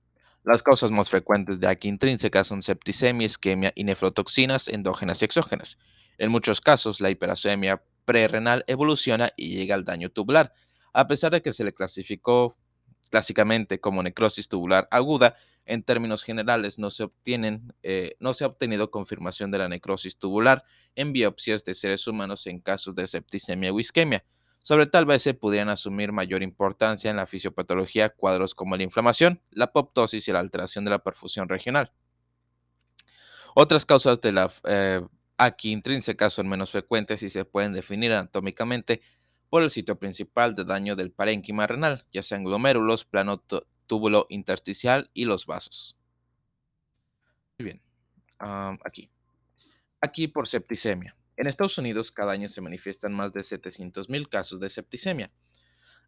Las 0.44 0.62
causas 0.62 0.90
más 0.90 1.08
frecuentes 1.08 1.60
de 1.60 1.68
AQI 1.68 1.88
intrínseca 1.88 2.44
son 2.44 2.60
septicemia, 2.60 3.24
isquemia 3.24 3.72
y 3.74 3.84
nefrotoxinas 3.84 4.68
endógenas 4.68 5.22
y 5.22 5.24
exógenas. 5.24 5.78
En 6.18 6.30
muchos 6.30 6.60
casos, 6.60 7.00
la 7.00 7.10
hiperacemia 7.10 7.82
prerrenal 8.04 8.64
evoluciona 8.66 9.30
y 9.36 9.50
llega 9.50 9.74
al 9.74 9.84
daño 9.84 10.10
tubular. 10.10 10.52
A 10.92 11.06
pesar 11.06 11.32
de 11.32 11.42
que 11.42 11.52
se 11.52 11.64
le 11.64 11.74
clasificó 11.74 12.56
clásicamente 13.10 13.80
como 13.80 14.02
necrosis 14.02 14.48
tubular 14.48 14.88
aguda, 14.90 15.36
en 15.66 15.82
términos 15.82 16.22
generales 16.22 16.78
no 16.78 16.90
se, 16.90 17.02
obtienen, 17.02 17.74
eh, 17.82 18.16
no 18.20 18.34
se 18.34 18.44
ha 18.44 18.46
obtenido 18.46 18.90
confirmación 18.90 19.50
de 19.50 19.58
la 19.58 19.68
necrosis 19.68 20.16
tubular 20.16 20.62
en 20.94 21.12
biopsias 21.12 21.64
de 21.64 21.74
seres 21.74 22.06
humanos 22.06 22.46
en 22.46 22.60
casos 22.60 22.94
de 22.94 23.06
septicemia 23.06 23.72
o 23.72 23.80
isquemia. 23.80 24.24
Sobre 24.62 24.86
tal 24.86 25.06
vez 25.06 25.22
se 25.22 25.34
pudieran 25.34 25.68
asumir 25.68 26.12
mayor 26.12 26.42
importancia 26.42 27.10
en 27.10 27.16
la 27.16 27.26
fisiopatología 27.26 28.10
cuadros 28.10 28.54
como 28.54 28.76
la 28.76 28.82
inflamación, 28.82 29.40
la 29.50 29.66
apoptosis 29.66 30.26
y 30.26 30.32
la 30.32 30.40
alteración 30.40 30.84
de 30.84 30.90
la 30.92 31.00
perfusión 31.00 31.48
regional. 31.48 31.92
Otras 33.54 33.84
causas 33.84 34.20
de 34.20 34.32
la 34.32 34.52
eh, 34.64 35.00
Aquí 35.38 35.72
intrínsecas 35.72 36.32
son 36.32 36.48
menos 36.48 36.70
frecuentes 36.70 37.22
y 37.22 37.30
se 37.30 37.44
pueden 37.44 37.72
definir 37.72 38.12
anatómicamente 38.12 39.02
por 39.50 39.62
el 39.62 39.70
sitio 39.70 39.98
principal 39.98 40.54
de 40.54 40.64
daño 40.64 40.96
del 40.96 41.12
parénquima 41.12 41.66
renal, 41.66 42.04
ya 42.12 42.22
sean 42.22 42.44
glomérulos, 42.44 43.04
plano 43.04 43.42
túbulo 43.86 44.26
intersticial 44.28 45.10
y 45.14 45.24
los 45.24 45.46
vasos. 45.46 45.96
Muy 47.58 47.64
bien, 47.64 47.82
aquí. 48.84 49.10
Aquí 50.00 50.28
por 50.28 50.48
septicemia. 50.48 51.16
En 51.36 51.46
Estados 51.46 51.76
Unidos 51.78 52.12
cada 52.12 52.32
año 52.32 52.48
se 52.48 52.60
manifiestan 52.60 53.12
más 53.12 53.32
de 53.32 53.40
700.000 53.40 54.28
casos 54.28 54.58
de 54.58 54.70
septicemia. 54.70 55.30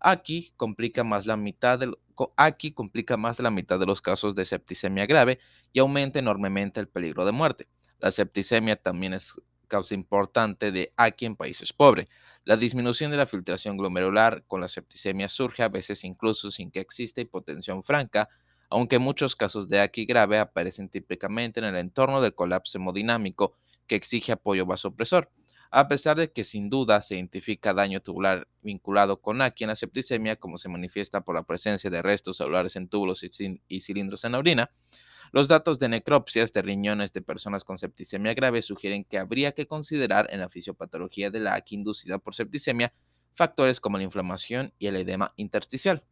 Aquí 0.01 0.53
complica 0.57 1.05
más 1.05 1.27
la 1.27 1.37
mitad 1.37 1.79
de, 1.79 1.93
aquí 2.37 2.73
complica 2.73 3.17
más 3.17 3.37
de 3.37 3.43
la 3.43 3.51
mitad 3.51 3.79
de 3.79 3.87
los 3.87 4.01
casos 4.01 4.35
de 4.35 4.45
septicemia 4.45 5.07
grave 5.07 5.39
y 5.73 5.81
aumenta 5.81 6.19
enormemente 6.19 6.81
el 6.81 6.89
peligro 6.89 7.25
de 7.27 7.33
muerte. 7.33 7.69
La 7.99 8.13
septicemia 8.13 8.77
también 8.77 9.13
es 9.13 9.41
causa 9.67 9.95
importante 9.95 10.73
de 10.73 10.93
aquí 10.97 11.27
en 11.27 11.37
países 11.37 11.73
pobres. 11.73 12.09
La 12.45 12.57
disminución 12.57 13.11
de 13.11 13.17
la 13.17 13.27
filtración 13.27 13.77
glomerular 13.77 14.45
con 14.47 14.61
la 14.61 14.69
septicemia 14.69 15.29
surge 15.29 15.63
a 15.63 15.69
veces 15.69 16.05
incluso 16.05 16.51
sin 16.51 16.71
que 16.71 16.81
exista 16.81 17.21
hipotensión 17.21 17.85
franca, 17.85 18.29
aunque 18.71 18.99
muchos 18.99 19.37
casos 19.37 19.69
de 19.69 19.81
aquí 19.81 20.07
grave 20.07 20.39
aparecen 20.39 20.89
típicamente 20.89 21.61
en 21.61 21.67
el 21.67 21.77
entorno 21.77 22.23
del 22.23 22.35
colapso 22.35 22.79
hemodinámico 22.79 23.55
que 23.87 23.97
exige 23.97 24.33
apoyo 24.33 24.65
vasopresor. 24.65 25.31
A 25.71 25.87
pesar 25.89 26.17
de 26.17 26.33
que 26.33 26.45
sin 26.45 26.71
duda 26.71 27.03
se 27.03 27.17
identifica 27.17 27.75
daño 27.75 28.01
tubular 28.01 28.49
vinculado 28.63 29.21
con 29.21 29.43
aquí 29.43 29.65
en 29.65 29.69
la 29.69 29.77
septicemia, 29.77 30.37
como 30.37 30.57
se 30.57 30.71
manifiesta 30.71 31.21
por 31.21 31.35
la 31.35 31.43
presencia 31.43 31.91
de 31.91 32.01
restos 32.01 32.39
celulares 32.39 32.77
en 32.77 32.89
túbulos 32.89 33.23
y 33.23 33.81
cilindros 33.81 34.25
en 34.25 34.33
la 34.33 34.39
orina, 34.39 34.71
los 35.33 35.49
datos 35.49 35.79
de 35.79 35.89
necropsias 35.89 36.53
de 36.53 36.63
riñones 36.63 37.13
de 37.13 37.23
personas 37.23 37.65
con 37.65 37.79
septicemia 37.79 38.35
grave 38.35 38.63
sugieren 38.63 39.05
que 39.05 39.19
habría 39.19 39.53
que 39.53 39.67
considerar 39.67 40.29
en 40.31 40.41
la 40.41 40.49
fisiopatología 40.49 41.31
de 41.31 41.41
la 41.41 41.55
AQI 41.55 41.77
inducida 41.77 42.19
por 42.19 42.35
septicemia 42.35 42.93
factores 43.35 43.81
como 43.81 43.99
la 43.99 44.05
inflamación 44.05 44.73
y 44.79 44.89
el 44.89 44.97
edema 44.97 45.33
intersticial. 45.37 46.05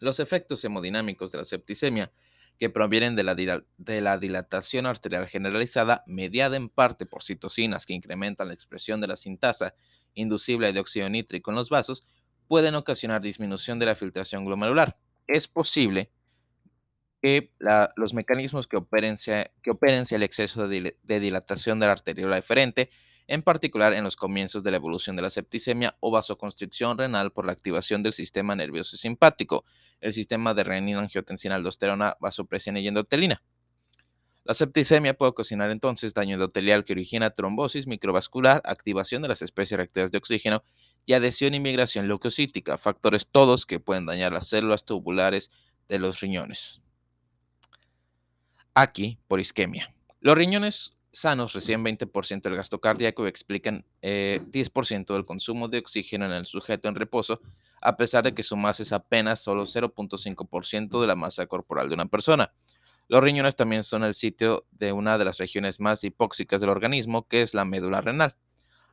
Los 0.00 0.20
efectos 0.20 0.64
hemodinámicos 0.64 1.32
de 1.32 1.38
la 1.38 1.44
septicemia, 1.44 2.12
que 2.58 2.70
provienen 2.70 3.16
de 3.16 3.22
la, 3.22 4.18
dilatación 4.18 4.86
arterial 4.86 5.28
generalizada, 5.28 6.02
mediada 6.06 6.56
en 6.56 6.68
parte 6.68 7.06
por 7.06 7.22
citocinas 7.22 7.84
que 7.84 7.92
incrementan 7.92 8.48
la 8.48 8.54
expresión 8.54 9.00
de 9.00 9.08
la 9.08 9.16
sintasa 9.16 9.74
inducible 10.14 10.72
de 10.72 10.80
óxido 10.80 11.08
nítrico 11.10 11.50
en 11.50 11.56
los 11.56 11.68
vasos, 11.68 12.06
pueden 12.48 12.74
ocasionar 12.74 13.20
disminución 13.20 13.78
de 13.78 13.86
la 13.86 13.94
filtración 13.94 14.44
glomerular. 14.44 14.96
Es 15.26 15.48
posible 15.48 16.10
los 17.96 18.14
mecanismos 18.14 18.66
que 18.66 18.76
operen, 18.76 19.16
operen 19.68 20.04
el 20.10 20.22
exceso 20.22 20.68
de, 20.68 20.96
dilatación 21.02 21.80
de 21.80 21.86
la 21.86 21.92
arteriola 21.92 22.36
deferente, 22.36 22.90
en 23.26 23.42
particular 23.42 23.92
en 23.92 24.04
los 24.04 24.16
comienzos 24.16 24.62
de 24.62 24.70
la 24.70 24.76
evolución 24.76 25.16
de 25.16 25.22
la 25.22 25.30
septicemia 25.30 25.96
o 26.00 26.12
vasoconstricción 26.12 26.96
renal 26.96 27.32
por 27.32 27.44
la 27.44 27.52
activación 27.52 28.02
del 28.02 28.12
sistema 28.12 28.54
nervioso 28.54 28.96
simpático, 28.96 29.64
el 30.00 30.12
sistema 30.12 30.54
de 30.54 30.62
renina, 30.62 31.00
angiotensina, 31.00 31.56
aldosterona, 31.56 32.16
vasopresina 32.20 32.78
y 32.78 32.86
endotelina. 32.86 33.42
La 34.44 34.54
septicemia 34.54 35.14
puede 35.14 35.30
ocasionar 35.30 35.72
entonces 35.72 36.14
daño 36.14 36.34
endotelial 36.34 36.84
que 36.84 36.92
origina 36.92 37.30
trombosis 37.30 37.88
microvascular, 37.88 38.62
activación 38.64 39.22
de 39.22 39.28
las 39.28 39.42
especies 39.42 39.78
reactivas 39.78 40.12
de 40.12 40.18
oxígeno 40.18 40.62
y 41.04 41.14
adhesión 41.14 41.54
y 41.54 41.60
migración 41.60 42.06
leucocítica, 42.06 42.78
factores 42.78 43.26
todos 43.26 43.66
que 43.66 43.80
pueden 43.80 44.06
dañar 44.06 44.32
las 44.32 44.46
células 44.46 44.84
tubulares 44.84 45.50
de 45.88 45.98
los 45.98 46.20
riñones 46.20 46.80
aquí 48.76 49.18
por 49.26 49.40
isquemia. 49.40 49.92
Los 50.20 50.36
riñones 50.36 50.96
sanos 51.10 51.54
reciben 51.54 51.82
20% 51.82 52.42
del 52.42 52.56
gasto 52.56 52.78
cardíaco 52.78 53.24
y 53.24 53.28
explican 53.28 53.86
10% 54.02 55.10
eh, 55.10 55.14
del 55.14 55.24
consumo 55.24 55.68
de 55.68 55.78
oxígeno 55.78 56.26
en 56.26 56.32
el 56.32 56.44
sujeto 56.44 56.86
en 56.86 56.94
reposo, 56.94 57.40
a 57.80 57.96
pesar 57.96 58.22
de 58.22 58.34
que 58.34 58.42
su 58.42 58.54
masa 58.56 58.82
es 58.82 58.92
apenas 58.92 59.42
solo 59.42 59.64
0.5% 59.64 61.00
de 61.00 61.06
la 61.06 61.16
masa 61.16 61.46
corporal 61.46 61.88
de 61.88 61.94
una 61.94 62.06
persona. 62.06 62.52
Los 63.08 63.22
riñones 63.22 63.56
también 63.56 63.82
son 63.82 64.04
el 64.04 64.12
sitio 64.12 64.66
de 64.72 64.92
una 64.92 65.16
de 65.16 65.24
las 65.24 65.38
regiones 65.38 65.80
más 65.80 66.04
hipóxicas 66.04 66.60
del 66.60 66.70
organismo, 66.70 67.26
que 67.26 67.40
es 67.40 67.54
la 67.54 67.64
médula 67.64 68.02
renal. 68.02 68.36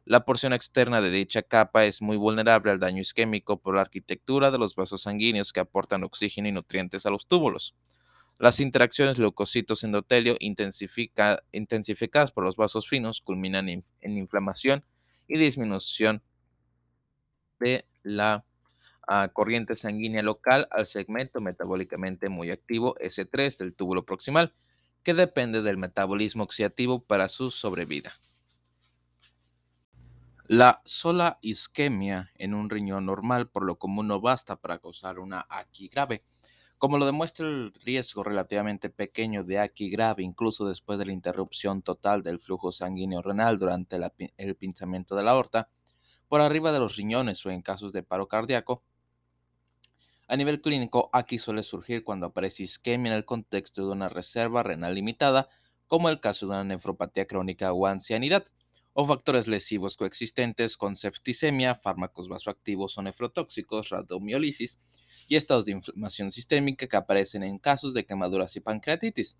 La 0.05 0.23
porción 0.23 0.53
externa 0.53 1.01
de 1.01 1.09
dicha 1.09 1.41
capa 1.41 1.83
es 1.83 2.01
muy 2.01 2.15
vulnerable 2.15 2.71
al 2.71 2.79
daño 2.79 3.01
isquémico 3.01 3.59
por 3.59 3.75
la 3.75 3.81
arquitectura 3.81 4.49
de 4.49 4.59
los 4.59 4.75
vasos 4.75 5.01
sanguíneos 5.01 5.51
que 5.51 5.59
aportan 5.59 6.03
oxígeno 6.03 6.47
y 6.47 6.51
nutrientes 6.53 7.05
a 7.05 7.09
los 7.09 7.27
túbulos. 7.27 7.75
Las 8.39 8.59
interacciones 8.59 9.19
leucocitos-endotelio 9.19 10.37
intensificadas 10.39 12.31
por 12.31 12.43
los 12.43 12.55
vasos 12.55 12.87
finos 12.89 13.21
culminan 13.21 13.69
en 13.69 13.83
inflamación 14.17 14.83
y 15.27 15.37
disminución 15.37 16.21
de 17.59 17.85
la 18.03 18.45
ah, 19.07 19.29
corriente 19.33 19.75
sanguínea 19.75 20.21
local 20.21 20.67
al 20.71 20.85
segmento 20.85 21.41
metabólicamente 21.41 22.29
muy 22.29 22.51
activo 22.51 22.95
S3 22.95 23.57
del 23.57 23.73
túbulo 23.73 24.05
proximal, 24.05 24.53
que 25.03 25.13
depende 25.13 25.61
del 25.61 25.77
metabolismo 25.77 26.43
oxidativo 26.43 27.03
para 27.03 27.29
su 27.29 27.51
sobrevida. 27.51 28.13
La 30.47 30.81
sola 30.83 31.39
isquemia 31.41 32.31
en 32.35 32.53
un 32.53 32.69
riñón 32.69 33.05
normal 33.05 33.49
por 33.49 33.63
lo 33.63 33.77
común 33.77 34.07
no 34.07 34.19
basta 34.19 34.57
para 34.57 34.79
causar 34.79 35.19
una 35.19 35.45
aquí 35.49 35.87
grave. 35.87 36.23
Como 36.83 36.97
lo 36.97 37.05
demuestra 37.05 37.47
el 37.47 37.71
riesgo 37.85 38.25
relativamente 38.25 38.89
pequeño 38.89 39.45
de 39.45 39.57
aquí 39.57 39.89
grave, 39.89 40.21
incluso 40.21 40.67
después 40.67 40.99
de 40.99 41.05
la 41.05 41.13
interrupción 41.13 41.81
total 41.81 42.23
del 42.23 42.41
flujo 42.41 42.73
sanguíneo 42.73 43.21
renal 43.21 43.57
durante 43.57 43.97
el 44.35 44.55
pinzamiento 44.57 45.15
de 45.15 45.23
la 45.23 45.31
aorta, 45.31 45.69
por 46.27 46.41
arriba 46.41 46.73
de 46.73 46.79
los 46.79 46.97
riñones 46.97 47.45
o 47.45 47.51
en 47.51 47.61
casos 47.61 47.93
de 47.93 48.03
paro 48.03 48.27
cardíaco, 48.27 48.83
a 50.27 50.35
nivel 50.35 50.59
clínico, 50.59 51.09
aquí 51.13 51.39
suele 51.39 51.63
surgir 51.63 52.03
cuando 52.03 52.25
aparece 52.25 52.63
isquemia 52.63 53.13
en 53.13 53.17
el 53.17 53.23
contexto 53.23 53.87
de 53.87 53.93
una 53.93 54.09
reserva 54.09 54.61
renal 54.61 54.93
limitada, 54.93 55.47
como 55.87 56.09
el 56.09 56.19
caso 56.19 56.47
de 56.47 56.51
una 56.51 56.65
nefropatía 56.65 57.27
crónica 57.27 57.71
o 57.71 57.87
ancianidad, 57.87 58.43
o 58.91 59.05
factores 59.05 59.47
lesivos 59.47 59.95
coexistentes 59.95 60.75
con 60.75 60.97
septicemia, 60.97 61.75
fármacos 61.75 62.27
vasoactivos 62.27 62.97
o 62.97 63.01
nefrotóxicos, 63.01 63.87
radiomiolisis, 63.87 64.81
y 65.27 65.35
estados 65.35 65.65
de 65.65 65.73
inflamación 65.73 66.31
sistémica 66.31 66.87
que 66.87 66.97
aparecen 66.97 67.43
en 67.43 67.57
casos 67.59 67.93
de 67.93 68.05
quemaduras 68.05 68.55
y 68.55 68.59
pancreatitis. 68.59 69.37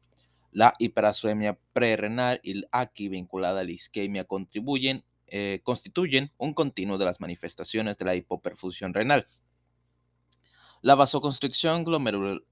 La 0.52 0.76
hiperasuemia 0.78 1.58
prerrenal 1.74 2.40
y 2.44 2.52
el 2.52 2.68
AQI 2.72 3.10
vinculada 3.10 3.62
a 3.62 3.64
la 3.64 3.72
isquemia 3.72 4.26
contribuyen, 4.26 5.04
eh, 5.28 5.62
constituyen 5.64 6.32
un 6.38 6.54
continuo 6.54 6.98
de 6.98 7.06
las 7.06 7.20
manifestaciones 7.20 7.98
de 7.98 8.06
la 8.06 8.16
hipoperfusión 8.16 8.94
renal. 8.94 9.26
La 10.82 10.96
vasoconstricción 10.96 11.86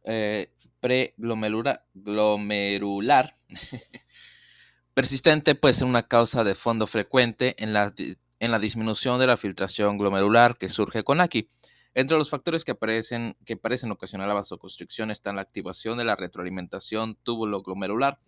eh, 0.05 0.51
preglomerular 0.79 1.85
glomerular 1.93 3.35
persistente 4.93 5.53
puede 5.55 5.73
ser 5.73 5.88
una 5.88 6.07
causa 6.07 6.43
de 6.43 6.55
fondo 6.55 6.88
frecuente 6.88 7.55
en 7.61 7.73
la, 7.73 7.93
en 8.39 8.51
la 8.51 8.59
disminución 8.59 9.19
de 9.19 9.27
la 9.27 9.38
filtración 9.38 9.97
glomerular 9.97 10.57
que 10.57 10.69
surge 10.69 11.03
con 11.03 11.21
AQI. 11.21 11.50
Entre 11.93 12.17
los 12.17 12.29
factores 12.29 12.63
que, 12.63 12.71
aparecen, 12.71 13.36
que 13.45 13.57
parecen 13.57 13.91
ocasionar 13.91 14.27
la 14.27 14.33
vasoconstricción 14.33 15.12
están 15.12 15.36
la 15.36 15.41
activación 15.41 15.98
de 15.98 16.05
la 16.05 16.15
retroalimentación 16.15 17.17
túbulo-glomerular 17.24 18.19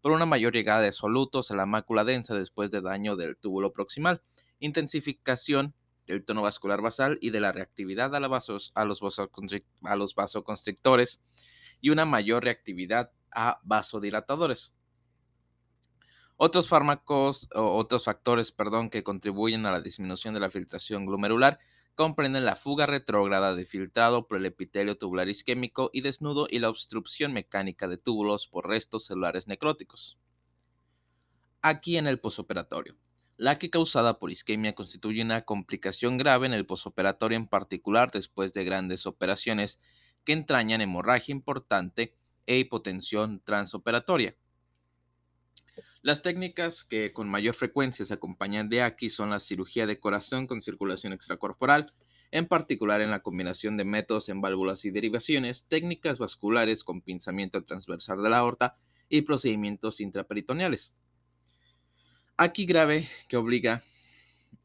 por 0.00 0.10
una 0.10 0.26
mayor 0.26 0.52
llegada 0.52 0.80
de 0.80 0.90
solutos 0.90 1.50
a 1.50 1.56
la 1.56 1.66
mácula 1.66 2.02
densa 2.04 2.34
después 2.34 2.72
de 2.72 2.80
daño 2.80 3.14
del 3.14 3.36
túbulo 3.36 3.72
proximal, 3.72 4.22
intensificación 4.58 5.74
del 6.06 6.24
tono 6.24 6.42
vascular 6.42 6.82
basal 6.82 7.18
y 7.20 7.30
de 7.30 7.40
la 7.40 7.52
reactividad 7.52 8.12
a, 8.12 8.18
a, 8.18 8.84
los, 8.84 9.20
a 9.82 9.96
los 9.96 10.14
vasoconstrictores 10.16 11.22
y 11.80 11.90
una 11.90 12.04
mayor 12.04 12.42
reactividad 12.42 13.12
a 13.30 13.60
vasodilatadores. 13.62 14.74
Otros 16.36 16.68
fármacos 16.68 17.48
o 17.54 17.76
otros 17.76 18.04
factores, 18.04 18.50
perdón, 18.50 18.90
que 18.90 19.04
contribuyen 19.04 19.64
a 19.64 19.70
la 19.70 19.80
disminución 19.80 20.34
de 20.34 20.40
la 20.40 20.50
filtración 20.50 21.06
glomerular 21.06 21.60
comprenden 21.94 22.44
la 22.44 22.56
fuga 22.56 22.86
retrógrada 22.86 23.54
de 23.54 23.66
filtrado 23.66 24.26
por 24.26 24.38
el 24.38 24.46
epitelio 24.46 24.96
tubular 24.96 25.28
isquémico 25.28 25.90
y 25.92 26.00
desnudo 26.00 26.46
y 26.50 26.58
la 26.58 26.70
obstrucción 26.70 27.32
mecánica 27.32 27.88
de 27.88 27.98
túbulos 27.98 28.46
por 28.46 28.68
restos 28.68 29.06
celulares 29.06 29.46
necróticos. 29.46 30.18
Aquí 31.60 31.96
en 31.96 32.06
el 32.06 32.18
posoperatorio. 32.18 32.96
La 33.36 33.58
que 33.58 33.70
causada 33.70 34.18
por 34.18 34.30
isquemia 34.30 34.74
constituye 34.74 35.22
una 35.22 35.42
complicación 35.42 36.16
grave 36.16 36.46
en 36.46 36.52
el 36.52 36.66
posoperatorio, 36.66 37.36
en 37.36 37.48
particular 37.48 38.10
después 38.10 38.52
de 38.52 38.64
grandes 38.64 39.06
operaciones 39.06 39.80
que 40.24 40.32
entrañan 40.32 40.80
hemorragia 40.80 41.32
importante 41.32 42.14
e 42.46 42.58
hipotensión 42.58 43.40
transoperatoria. 43.40 44.36
Las 46.02 46.20
técnicas 46.20 46.82
que 46.82 47.12
con 47.12 47.28
mayor 47.28 47.54
frecuencia 47.54 48.04
se 48.04 48.14
acompañan 48.14 48.68
de 48.68 48.82
aquí 48.82 49.08
son 49.08 49.30
la 49.30 49.38
cirugía 49.38 49.86
de 49.86 50.00
corazón 50.00 50.48
con 50.48 50.60
circulación 50.60 51.12
extracorporal, 51.12 51.92
en 52.32 52.48
particular 52.48 53.00
en 53.00 53.10
la 53.10 53.22
combinación 53.22 53.76
de 53.76 53.84
métodos 53.84 54.28
en 54.28 54.40
válvulas 54.40 54.84
y 54.84 54.90
derivaciones, 54.90 55.64
técnicas 55.68 56.18
vasculares 56.18 56.82
con 56.82 57.02
pinzamiento 57.02 57.62
transversal 57.62 58.20
de 58.20 58.30
la 58.30 58.38
aorta 58.38 58.76
y 59.08 59.22
procedimientos 59.22 60.00
intraperitoneales. 60.00 60.96
Aquí 62.36 62.66
grave 62.66 63.06
que 63.28 63.36
obliga 63.36 63.84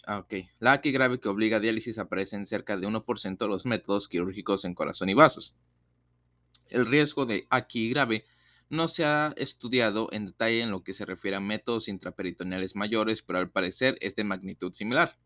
ah, 0.08 0.26
La 0.58 0.72
aquí 0.72 0.92
grave 0.92 1.20
que 1.20 1.30
obliga 1.30 1.58
a 1.58 1.60
diálisis 1.60 2.00
aparece 2.00 2.36
en 2.36 2.48
cerca 2.48 2.78
de 2.78 2.88
1% 2.88 3.38
de 3.38 3.48
los 3.48 3.68
métodos 3.68 4.08
quirúrgicos 4.08 4.66
en 4.66 4.74
corazón 4.74 5.10
y 5.10 5.14
vasos. 5.14 5.54
El 6.70 6.88
riesgo 6.88 7.28
de 7.28 7.46
aquí 7.52 7.92
grave 7.92 8.26
no 8.70 8.88
se 8.88 9.06
ha 9.06 9.34
estudiado 9.38 10.10
en 10.12 10.26
detalle 10.26 10.62
en 10.62 10.72
lo 10.72 10.84
que 10.84 10.94
se 10.94 11.06
refiere 11.06 11.38
a 11.38 11.42
métodos 11.42 11.88
intraperitoneales 11.88 12.76
mayores, 12.76 13.22
pero 13.22 13.40
al 13.40 13.50
parecer 13.50 13.98
es 14.02 14.16
de 14.16 14.24
magnitud 14.24 14.74
similar. 14.74 15.18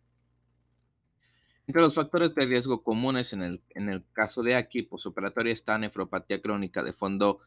Entre 1.68 1.82
los 1.82 1.94
factores 1.94 2.36
de 2.36 2.46
riesgo 2.46 2.84
comunes 2.84 3.34
en 3.34 3.42
el, 3.42 4.04
caso 4.14 4.44
de 4.44 4.56
aquí 4.56 4.82
posoperatoria 4.82 5.54
está 5.54 5.78
nefropatía 5.78 6.42
crónica 6.42 6.84
de 6.84 6.92
fondo, 6.92 7.40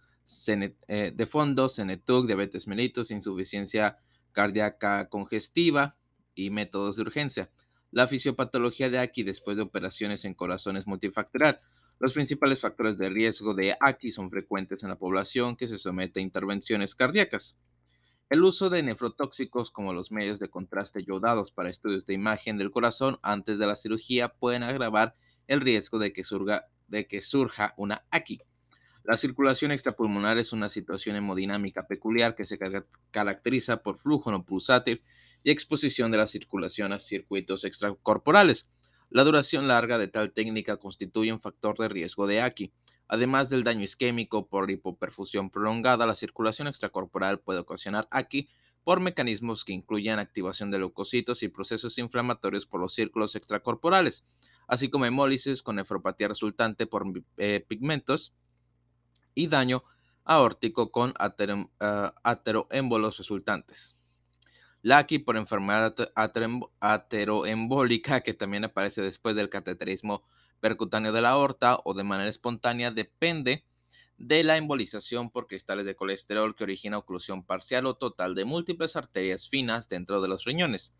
eh, 0.89 1.27
fondo, 1.27 1.69
CENETUC, 1.69 2.27
diabetes 2.27 2.67
mellitus, 2.67 3.11
insuficiencia 3.11 3.99
cardíaca 4.33 5.09
congestiva 5.09 5.97
y 6.35 6.51
métodos 6.51 6.97
de 6.97 7.03
urgencia. 7.03 7.51
La 7.91 8.09
fisiopatología 8.09 8.91
de 8.91 8.99
aquí 8.99 9.23
después 9.23 9.57
de 9.57 9.63
operaciones 9.63 10.25
en 10.25 10.35
corazones 10.35 10.87
multifactorial. 10.87 11.61
Los 12.01 12.13
principales 12.13 12.61
factores 12.61 12.99
de 12.99 13.09
riesgo 13.09 13.55
de 13.55 13.77
AKI 13.79 14.13
son 14.13 14.31
frecuentes 14.31 14.83
en 14.83 14.89
la 14.89 14.99
población 14.99 15.57
que 15.57 15.69
se 15.69 15.79
somete 15.79 16.21
a 16.21 16.23
intervenciones 16.23 16.95
cardíacas. 16.95 17.59
El 18.29 18.43
uso 18.43 18.71
de 18.71 18.83
nefrotóxicos 18.83 19.71
como 19.71 19.93
los 19.93 20.11
medios 20.11 20.41
de 20.41 20.49
contraste 20.49 21.05
yodados 21.05 21.53
para 21.53 21.71
estudios 21.71 22.05
de 22.07 22.15
imagen 22.15 22.59
del 22.59 22.71
corazón 22.71 23.19
antes 23.23 23.59
de 23.59 23.67
la 23.67 23.77
cirugía 23.77 24.29
pueden 24.29 24.63
agravar 24.63 25.15
el 25.47 25.61
riesgo 25.61 25.99
de 25.99 26.13
que 26.13 26.25
surja, 26.25 26.67
de 26.89 27.07
que 27.07 27.21
surja 27.21 27.75
una 27.77 28.05
AKI. 28.11 28.39
La 29.05 29.19
circulación 29.19 29.71
extrapulmonar 29.71 30.39
es 30.39 30.53
una 30.53 30.71
situación 30.71 31.17
hemodinámica 31.17 31.87
peculiar 31.87 32.35
que 32.35 32.47
se 32.47 32.59
caracteriza 33.11 33.83
por 33.83 33.99
flujo 33.99 34.31
no 34.31 34.45
pulsátil 34.45 35.03
y 35.43 35.51
exposición 35.51 36.11
de 36.11 36.17
la 36.17 36.27
circulación 36.27 36.93
a 36.93 36.99
circuitos 36.99 37.65
extracorporales. 37.65 38.71
La 39.14 39.23
duración 39.23 39.68
larga 39.68 39.97
de 39.97 40.09
tal 40.09 40.33
técnica 40.33 40.76
constituye 40.76 41.33
un 41.33 41.40
factor 41.40 41.78
de 41.78 41.88
riesgo 41.88 42.26
de 42.26 42.42
AKI. 42.42 42.73
Además 43.06 43.49
del 43.49 43.62
daño 43.62 43.85
isquémico 43.85 44.49
por 44.49 44.68
hipoperfusión 44.68 45.50
prolongada, 45.50 46.04
la 46.04 46.16
circulación 46.16 46.66
extracorporal 46.66 47.38
puede 47.38 47.61
ocasionar 47.61 48.09
AKI 48.11 48.49
por 48.83 48.99
mecanismos 48.99 49.64
que 49.64 49.73
incluyen 49.73 50.18
activación 50.18 50.73
de 50.73 50.80
leucocitos 50.80 51.44
y 51.44 51.49
procesos 51.49 51.97
inflamatorios 51.99 52.66
por 52.66 52.80
los 52.80 52.92
círculos 52.92 53.37
extracorporales, 53.37 54.25
así 54.66 54.90
como 54.90 55.06
hemólisis 55.06 55.62
con 55.62 55.76
nefropatía 55.76 56.26
resultante 56.26 56.89
por 56.89 57.04
eh, 57.36 57.65
pigmentos 57.69 58.34
y 59.32 59.47
daño 59.47 59.84
aórtico 60.25 60.91
con 60.91 61.15
ah, 61.21 62.15
ateroémbolos 62.25 63.19
resultantes. 63.19 63.97
Laki 64.84 65.18
por 65.18 65.38
enfermedad 65.38 65.94
ateroembólica, 66.80 68.20
que 68.20 68.34
también 68.34 68.64
aparece 68.64 69.00
después 69.00 69.34
del 69.34 69.49
cateterismo 69.49 70.23
percutáneo 70.60 71.10
de 71.10 71.23
la 71.23 71.30
aorta 71.30 71.78
o 71.84 71.94
de 71.94 72.04
manera 72.04 72.28
espontánea, 72.28 72.90
depende 72.90 73.64
de 74.18 74.44
la 74.44 74.58
embolización 74.58 75.30
por 75.30 75.47
cristales 75.47 75.86
de 75.86 75.97
colesterol 75.97 76.54
que 76.54 76.64
origina 76.64 76.99
oclusión 76.99 77.47
parcial 77.47 77.86
o 77.86 77.97
total 77.97 78.34
de 78.34 78.44
múltiples 78.44 78.94
arterias 78.94 79.49
finas 79.49 79.88
dentro 79.88 80.20
de 80.20 80.28
los 80.28 80.44
riñones. 80.44 80.94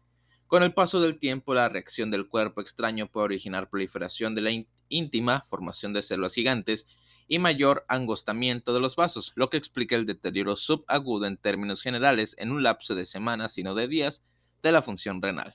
Con 0.47 0.63
el 0.63 0.73
paso 0.73 1.03
del 1.03 1.19
tiempo, 1.19 1.53
la 1.53 1.69
reacción 1.69 2.11
del 2.11 2.27
cuerpo 2.27 2.63
extraño 2.63 3.11
puede 3.11 3.27
originar 3.27 3.69
proliferación 3.69 4.35
de 4.35 4.41
la 4.41 4.65
íntima, 4.89 5.45
formación 5.47 5.93
de 5.93 6.03
células 6.03 6.33
gigantes 6.33 6.87
y 7.27 7.39
mayor 7.39 7.85
angostamiento 7.89 8.75
de 8.75 8.81
los 8.81 8.97
vasos, 8.97 9.33
lo 9.35 9.51
que 9.51 9.57
explica 9.57 9.97
el 9.97 10.07
deterioro 10.07 10.57
subagudo 10.57 11.27
en 11.27 11.37
términos 11.37 11.83
generales 11.83 12.37
en 12.39 12.53
un 12.53 12.63
lapso 12.63 12.95
de 12.95 13.05
semanas, 13.05 13.53
sino 13.55 13.75
de 13.75 13.89
días, 13.89 14.23
de 14.63 14.73
la 14.73 14.83
función 14.83 15.23
renal. 15.23 15.55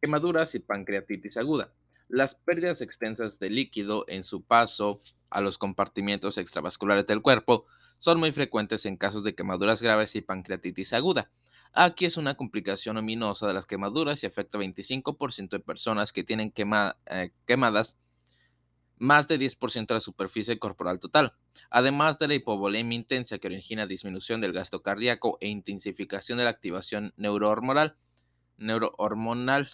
Quemaduras 0.00 0.54
y 0.54 0.60
pancreatitis 0.60 1.36
aguda. 1.36 1.72
Las 2.08 2.34
pérdidas 2.34 2.80
extensas 2.80 3.38
de 3.38 3.50
líquido 3.50 4.04
en 4.08 4.24
su 4.24 4.42
paso 4.42 5.00
a 5.30 5.40
los 5.40 5.58
compartimientos 5.58 6.38
extravasculares 6.38 7.06
del 7.06 7.20
cuerpo 7.20 7.66
son 7.98 8.18
muy 8.18 8.32
frecuentes 8.32 8.86
en 8.86 8.96
casos 8.96 9.24
de 9.24 9.34
quemaduras 9.34 9.82
graves 9.82 10.14
y 10.14 10.22
pancreatitis 10.22 10.92
aguda. 10.92 11.30
Aquí 11.74 12.06
es 12.06 12.16
una 12.16 12.36
complicación 12.36 12.96
ominosa 12.96 13.46
de 13.46 13.54
las 13.54 13.66
quemaduras 13.66 14.22
y 14.22 14.26
afecta 14.26 14.56
a 14.56 14.60
25% 14.60 15.50
de 15.50 15.60
personas 15.60 16.12
que 16.12 16.24
tienen 16.24 16.52
eh, 16.56 17.30
quemadas 17.46 17.98
más 18.98 19.28
de 19.28 19.38
10% 19.38 19.86
de 19.86 19.94
la 19.94 20.00
superficie 20.00 20.58
corporal 20.58 21.00
total, 21.00 21.34
además 21.70 22.18
de 22.18 22.28
la 22.28 22.34
hipovolemia 22.34 22.96
intensa 22.96 23.38
que 23.38 23.48
origina 23.48 23.86
disminución 23.86 24.40
del 24.40 24.52
gasto 24.52 24.82
cardíaco 24.82 25.38
e 25.40 25.48
intensificación 25.48 26.38
de 26.38 26.44
la 26.44 26.50
activación 26.50 27.14
neurohormonal. 27.16 27.96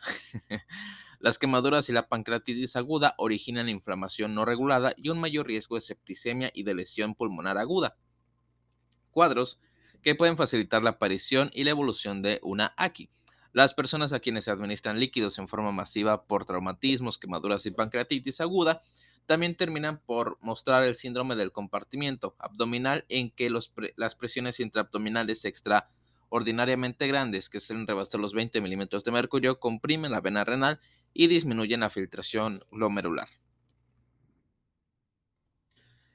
Las 1.20 1.38
quemaduras 1.38 1.88
y 1.88 1.92
la 1.92 2.08
pancreatitis 2.08 2.76
aguda 2.76 3.14
originan 3.16 3.70
inflamación 3.70 4.34
no 4.34 4.44
regulada 4.44 4.92
y 4.96 5.08
un 5.08 5.18
mayor 5.18 5.46
riesgo 5.46 5.76
de 5.76 5.80
septicemia 5.80 6.50
y 6.52 6.64
de 6.64 6.74
lesión 6.74 7.14
pulmonar 7.14 7.56
aguda. 7.56 7.96
Cuadros 9.10 9.58
que 10.02 10.14
pueden 10.14 10.36
facilitar 10.36 10.82
la 10.82 10.90
aparición 10.90 11.50
y 11.54 11.64
la 11.64 11.70
evolución 11.70 12.20
de 12.20 12.40
una 12.42 12.74
AKI. 12.76 13.08
Las 13.54 13.72
personas 13.72 14.12
a 14.12 14.20
quienes 14.20 14.44
se 14.44 14.50
administran 14.50 15.00
líquidos 15.00 15.38
en 15.38 15.48
forma 15.48 15.72
masiva 15.72 16.26
por 16.26 16.44
traumatismos, 16.44 17.16
quemaduras 17.16 17.64
y 17.64 17.70
pancreatitis 17.70 18.42
aguda 18.42 18.82
también 19.26 19.56
terminan 19.56 19.98
por 19.98 20.38
mostrar 20.40 20.84
el 20.84 20.94
síndrome 20.94 21.36
del 21.36 21.52
compartimiento 21.52 22.34
abdominal 22.38 23.04
en 23.08 23.30
que 23.30 23.50
las 23.50 24.14
presiones 24.14 24.60
intraabdominales 24.60 25.44
extraordinariamente 25.44 27.06
grandes, 27.06 27.48
que 27.48 27.60
suelen 27.60 27.86
rebasar 27.86 28.20
los 28.20 28.34
20 28.34 28.60
milímetros 28.60 29.04
de 29.04 29.12
mercurio, 29.12 29.58
comprimen 29.60 30.12
la 30.12 30.20
vena 30.20 30.44
renal 30.44 30.80
y 31.12 31.28
disminuyen 31.28 31.80
la 31.80 31.90
filtración 31.90 32.64
glomerular. 32.70 33.28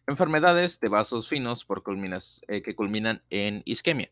Enfermedades 0.07 0.79
de 0.79 0.89
vasos 0.89 1.29
finos 1.29 1.65
eh, 2.47 2.61
que 2.63 2.75
culminan 2.75 3.21
en 3.29 3.61
isquemia. 3.65 4.11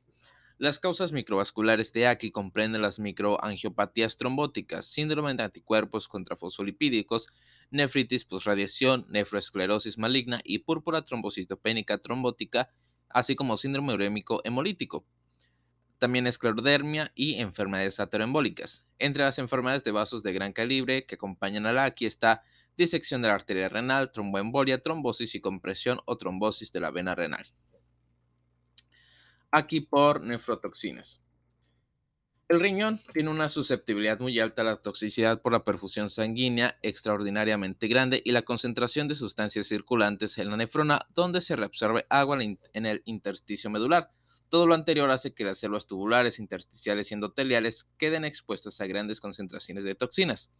Las 0.59 0.79
causas 0.79 1.11
microvasculares 1.11 1.93
de 1.93 2.07
AKI 2.07 2.31
comprenden 2.31 2.81
las 2.81 2.97
microangiopatías 2.97 4.17
trombóticas, 4.17 4.87
síndrome 4.87 5.31
de 5.35 5.43
anticuerpos 5.43 6.07
contra 6.07 6.35
fosfolipídicos, 6.35 7.27
nefritis 7.69 8.25
postradiación, 8.25 9.05
nefroesclerosis 9.07 9.99
maligna 9.99 10.41
y 10.43 10.57
púrpura 10.57 11.03
trombocitopénica 11.03 11.99
trombótica, 11.99 12.71
así 13.07 13.35
como 13.35 13.55
síndrome 13.55 13.93
urémico 13.93 14.41
hemolítico. 14.45 15.05
También 15.99 16.25
esclerodermia 16.25 17.11
y 17.13 17.35
enfermedades 17.35 17.99
ateroembólicas. 17.99 18.87
Entre 18.97 19.23
las 19.23 19.37
enfermedades 19.37 19.83
de 19.83 19.91
vasos 19.91 20.23
de 20.23 20.33
gran 20.33 20.53
calibre 20.53 21.05
que 21.05 21.15
acompañan 21.15 21.67
a 21.67 21.71
la 21.71 21.93
está 21.99 22.41
disección 22.75 23.21
de 23.21 23.27
la 23.27 23.35
arteria 23.35 23.69
renal, 23.69 24.11
tromboembolia, 24.11 24.81
trombosis 24.81 25.35
y 25.35 25.39
compresión 25.39 25.99
o 26.05 26.17
trombosis 26.17 26.71
de 26.71 26.79
la 26.79 26.89
vena 26.89 27.13
renal 27.13 27.45
aquí 29.51 29.81
por 29.81 30.21
nefrotoxinas. 30.21 31.21
El 32.49 32.59
riñón 32.59 32.99
tiene 33.13 33.29
una 33.29 33.47
susceptibilidad 33.47 34.19
muy 34.19 34.37
alta 34.39 34.61
a 34.61 34.65
la 34.65 34.81
toxicidad 34.81 35.41
por 35.41 35.53
la 35.53 35.63
perfusión 35.63 36.09
sanguínea 36.09 36.77
extraordinariamente 36.81 37.87
grande 37.87 38.21
y 38.23 38.31
la 38.31 38.41
concentración 38.41 39.07
de 39.07 39.15
sustancias 39.15 39.67
circulantes 39.67 40.37
en 40.37 40.49
la 40.49 40.57
nefrona 40.57 41.07
donde 41.13 41.39
se 41.41 41.55
reabsorbe 41.55 42.05
agua 42.09 42.39
en 42.43 42.85
el 42.85 43.01
intersticio 43.05 43.69
medular, 43.69 44.11
Todo 44.49 44.65
lo 44.65 44.75
anterior 44.75 45.11
hace 45.11 45.33
que 45.33 45.43
las 45.43 45.59
células 45.59 45.87
tubulares, 45.87 46.39
intersticiales 46.39 47.11
y 47.11 47.15
endoteliales 47.15 47.91
queden 47.97 48.23
expuestas 48.25 48.79
a 48.79 48.87
grandes 48.87 49.19
concentraciones 49.19 49.83
de 49.83 49.95
toxinas. 49.95 50.51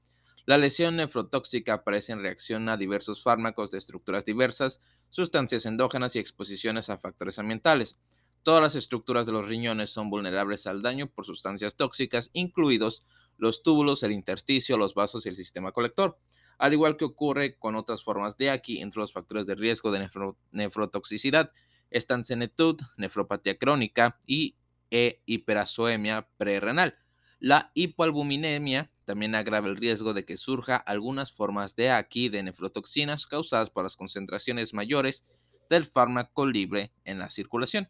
La 0.45 0.58
lesión 0.58 0.97
nefrotóxica 0.97 1.73
aparece 1.73 2.12
en 2.13 2.21
reacción 2.21 2.67
a 2.69 2.78
diversos 2.78 3.23
fármacos 3.23 3.71
de 3.71 3.78
estructuras 3.80 4.26
diversas, 4.26 4.82
sustancias 5.10 5.65
endógenas 5.65 6.15
y 6.15 6.19
exposiciones 6.19 6.89
a 6.89 6.97
factores 6.97 7.39
ambientales. 7.39 8.00
Todas 8.47 8.62
las 8.62 8.75
estructuras 8.75 9.25
de 9.25 9.33
los 9.33 9.45
riñones 9.45 9.89
son 9.89 10.10
vulnerables 10.10 10.67
al 10.67 10.81
daño 10.81 11.07
por 11.07 11.25
sustancias 11.25 11.75
tóxicas, 11.75 12.29
incluidos 12.31 13.05
los 13.38 13.62
túbulos, 13.62 14.03
el 14.03 14.13
intersticio, 14.13 14.77
los 14.77 14.93
vasos 14.93 15.25
y 15.25 15.29
el 15.29 15.36
sistema 15.36 15.73
colector. 15.73 16.17
Al 16.57 16.71
igual 16.71 16.95
que 16.95 17.03
ocurre 17.03 17.57
con 17.57 17.75
otras 17.75 18.05
formas 18.05 18.38
de 18.38 18.49
AKI, 18.49 18.79
entre 18.79 19.01
los 19.01 19.12
factores 19.12 19.47
de 19.47 19.55
riesgo 19.55 19.91
de 19.91 20.10
nefrotoxicidad 20.53 21.51
están 21.91 22.23
senetud, 22.23 22.77
nefropatía 22.95 23.57
crónica 23.57 24.17
y 24.25 24.55
e 24.91 25.21
hiperazoemia 25.25 26.29
prerrenal. 26.38 26.95
La 27.41 27.71
hipoalbuminemia 27.73 28.89
también 29.03 29.36
agrava 29.36 29.67
el 29.67 29.75
riesgo 29.75 30.13
de 30.13 30.23
que 30.23 30.38
surja 30.38 30.77
algunas 30.77 31.33
formas 31.33 31.75
de 31.75 31.91
aquí 31.91 32.29
de 32.29 32.43
nefrotoxinas 32.43 33.25
causadas 33.25 33.71
por 33.71 33.83
las 33.83 33.97
concentraciones 33.97 34.73
mayores 34.73 35.25
del 35.69 35.83
fármaco 35.83 36.45
libre 36.47 36.93
en 37.03 37.19
la 37.19 37.29
circulación. 37.29 37.89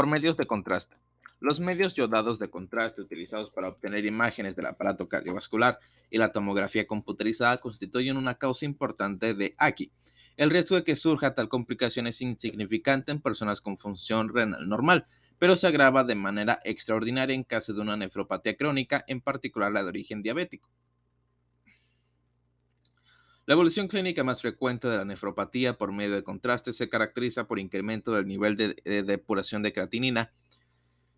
Por 0.00 0.06
medios 0.06 0.38
de 0.38 0.46
contraste. 0.46 0.96
Los 1.40 1.60
medios 1.60 1.92
yodados 1.92 2.38
de 2.38 2.48
contraste 2.48 3.02
utilizados 3.02 3.50
para 3.50 3.68
obtener 3.68 4.06
imágenes 4.06 4.56
del 4.56 4.64
aparato 4.64 5.10
cardiovascular 5.10 5.78
y 6.08 6.16
la 6.16 6.32
tomografía 6.32 6.86
computerizada 6.86 7.58
constituyen 7.58 8.16
una 8.16 8.36
causa 8.36 8.64
importante 8.64 9.34
de 9.34 9.54
AKI, 9.58 9.92
el 10.38 10.48
riesgo 10.48 10.76
de 10.76 10.84
que 10.84 10.96
surja 10.96 11.34
tal 11.34 11.50
complicación 11.50 12.06
es 12.06 12.22
insignificante 12.22 13.12
en 13.12 13.20
personas 13.20 13.60
con 13.60 13.76
función 13.76 14.32
renal 14.32 14.66
normal, 14.66 15.06
pero 15.38 15.54
se 15.54 15.66
agrava 15.66 16.02
de 16.02 16.14
manera 16.14 16.60
extraordinaria 16.64 17.34
en 17.34 17.44
caso 17.44 17.74
de 17.74 17.82
una 17.82 17.98
nefropatía 17.98 18.56
crónica, 18.56 19.04
en 19.06 19.20
particular 19.20 19.70
la 19.70 19.82
de 19.82 19.90
origen 19.90 20.22
diabético. 20.22 20.70
La 23.46 23.54
evolución 23.54 23.88
clínica 23.88 24.22
más 24.22 24.42
frecuente 24.42 24.86
de 24.86 24.98
la 24.98 25.04
nefropatía 25.04 25.78
por 25.78 25.92
medio 25.92 26.14
de 26.14 26.22
contraste 26.22 26.72
se 26.72 26.88
caracteriza 26.88 27.46
por 27.46 27.58
incremento 27.58 28.12
del 28.12 28.26
nivel 28.26 28.56
de, 28.56 28.74
depuración 29.02 29.62
de 29.62 29.72
creatinina 29.72 30.32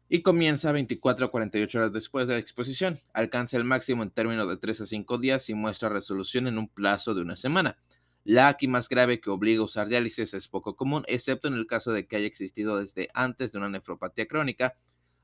y 0.08 0.22
comienza 0.22 0.72
24 0.72 1.26
a 1.26 1.30
48 1.30 1.78
horas 1.78 1.92
después 1.92 2.28
de 2.28 2.34
la 2.34 2.40
exposición. 2.40 3.00
Alcanza 3.12 3.56
el 3.56 3.64
máximo 3.64 4.02
en 4.02 4.10
términos 4.10 4.48
de 4.48 4.56
3 4.56 4.82
a 4.82 4.86
5 4.86 5.18
días 5.18 5.50
y 5.50 5.54
muestra 5.54 5.88
resolución 5.88 6.46
en 6.46 6.58
un 6.58 6.68
plazo 6.68 7.12
de 7.12 7.22
una 7.22 7.34
semana. 7.36 7.76
La 8.24 8.48
AKI 8.48 8.68
más 8.68 8.88
grave 8.88 9.20
que 9.20 9.30
obliga 9.30 9.60
a 9.60 9.64
usar 9.64 9.88
diálisis 9.88 10.32
es 10.32 10.46
poco 10.46 10.76
común, 10.76 11.04
excepto 11.08 11.48
en 11.48 11.54
el 11.54 11.66
caso 11.66 11.92
de 11.92 12.06
que 12.06 12.16
haya 12.16 12.26
existido 12.26 12.78
desde 12.78 13.08
antes 13.14 13.50
de 13.50 13.58
una 13.58 13.68
nefropatía 13.68 14.28
crónica, 14.28 14.76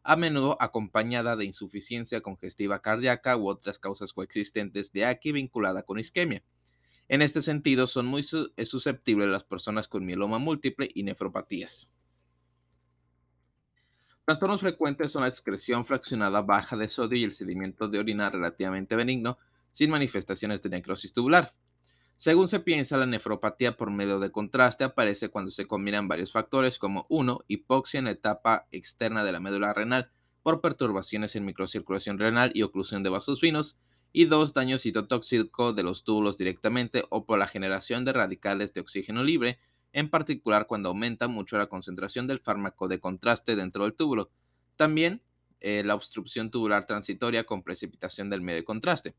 a 0.02 0.16
menudo 0.16 0.56
acompañada 0.60 1.36
de 1.36 1.44
insuficiencia 1.44 2.22
congestiva 2.22 2.82
cardíaca 2.82 3.36
u 3.36 3.48
otras 3.48 3.78
causas 3.78 4.12
coexistentes 4.12 4.90
de 4.92 5.04
AKI 5.04 5.32
vinculada 5.32 5.84
con 5.84 6.00
isquemia. 6.00 6.42
En 7.08 7.22
este 7.22 7.40
sentido, 7.42 7.86
son 7.86 8.06
muy 8.06 8.22
susceptibles 8.22 9.28
las 9.28 9.44
personas 9.44 9.88
con 9.88 10.04
mieloma 10.04 10.38
múltiple 10.38 10.90
y 10.94 11.02
nefropatías. 11.02 11.90
Trastornos 14.26 14.60
frecuentes 14.60 15.10
son 15.10 15.22
la 15.22 15.28
excreción 15.28 15.86
fraccionada 15.86 16.42
baja 16.42 16.76
de 16.76 16.90
sodio 16.90 17.16
y 17.16 17.24
el 17.24 17.32
sedimento 17.32 17.88
de 17.88 17.98
orina 17.98 18.28
relativamente 18.28 18.94
benigno, 18.94 19.38
sin 19.72 19.90
manifestaciones 19.90 20.60
de 20.60 20.68
necrosis 20.68 21.14
tubular. 21.14 21.54
Según 22.16 22.46
se 22.48 22.60
piensa, 22.60 22.98
la 22.98 23.06
nefropatía 23.06 23.76
por 23.78 23.90
medio 23.90 24.18
de 24.18 24.30
contraste 24.30 24.84
aparece 24.84 25.30
cuando 25.30 25.50
se 25.50 25.66
combinan 25.66 26.08
varios 26.08 26.32
factores 26.32 26.78
como 26.78 27.06
1. 27.08 27.44
Hipoxia 27.48 27.98
en 27.98 28.04
la 28.04 28.10
etapa 28.10 28.66
externa 28.70 29.24
de 29.24 29.32
la 29.32 29.40
médula 29.40 29.72
renal 29.72 30.10
por 30.42 30.60
perturbaciones 30.60 31.34
en 31.36 31.46
microcirculación 31.46 32.18
renal 32.18 32.50
y 32.54 32.62
oclusión 32.62 33.02
de 33.02 33.08
vasos 33.08 33.40
finos, 33.40 33.78
y 34.12 34.24
2. 34.24 34.54
Daño 34.54 34.78
citotóxico 34.78 35.72
de 35.72 35.82
los 35.82 36.04
túbulos 36.04 36.36
directamente 36.36 37.04
o 37.10 37.24
por 37.24 37.38
la 37.38 37.46
generación 37.46 38.04
de 38.04 38.12
radicales 38.12 38.72
de 38.72 38.80
oxígeno 38.80 39.22
libre, 39.22 39.58
en 39.92 40.08
particular 40.08 40.66
cuando 40.66 40.90
aumenta 40.90 41.28
mucho 41.28 41.58
la 41.58 41.68
concentración 41.68 42.26
del 42.26 42.40
fármaco 42.40 42.88
de 42.88 43.00
contraste 43.00 43.56
dentro 43.56 43.84
del 43.84 43.94
túbulo. 43.94 44.30
También 44.76 45.22
eh, 45.60 45.82
la 45.84 45.94
obstrucción 45.94 46.50
tubular 46.50 46.84
transitoria 46.84 47.44
con 47.44 47.62
precipitación 47.62 48.30
del 48.30 48.42
medio 48.42 48.58
de 48.58 48.64
contraste. 48.64 49.14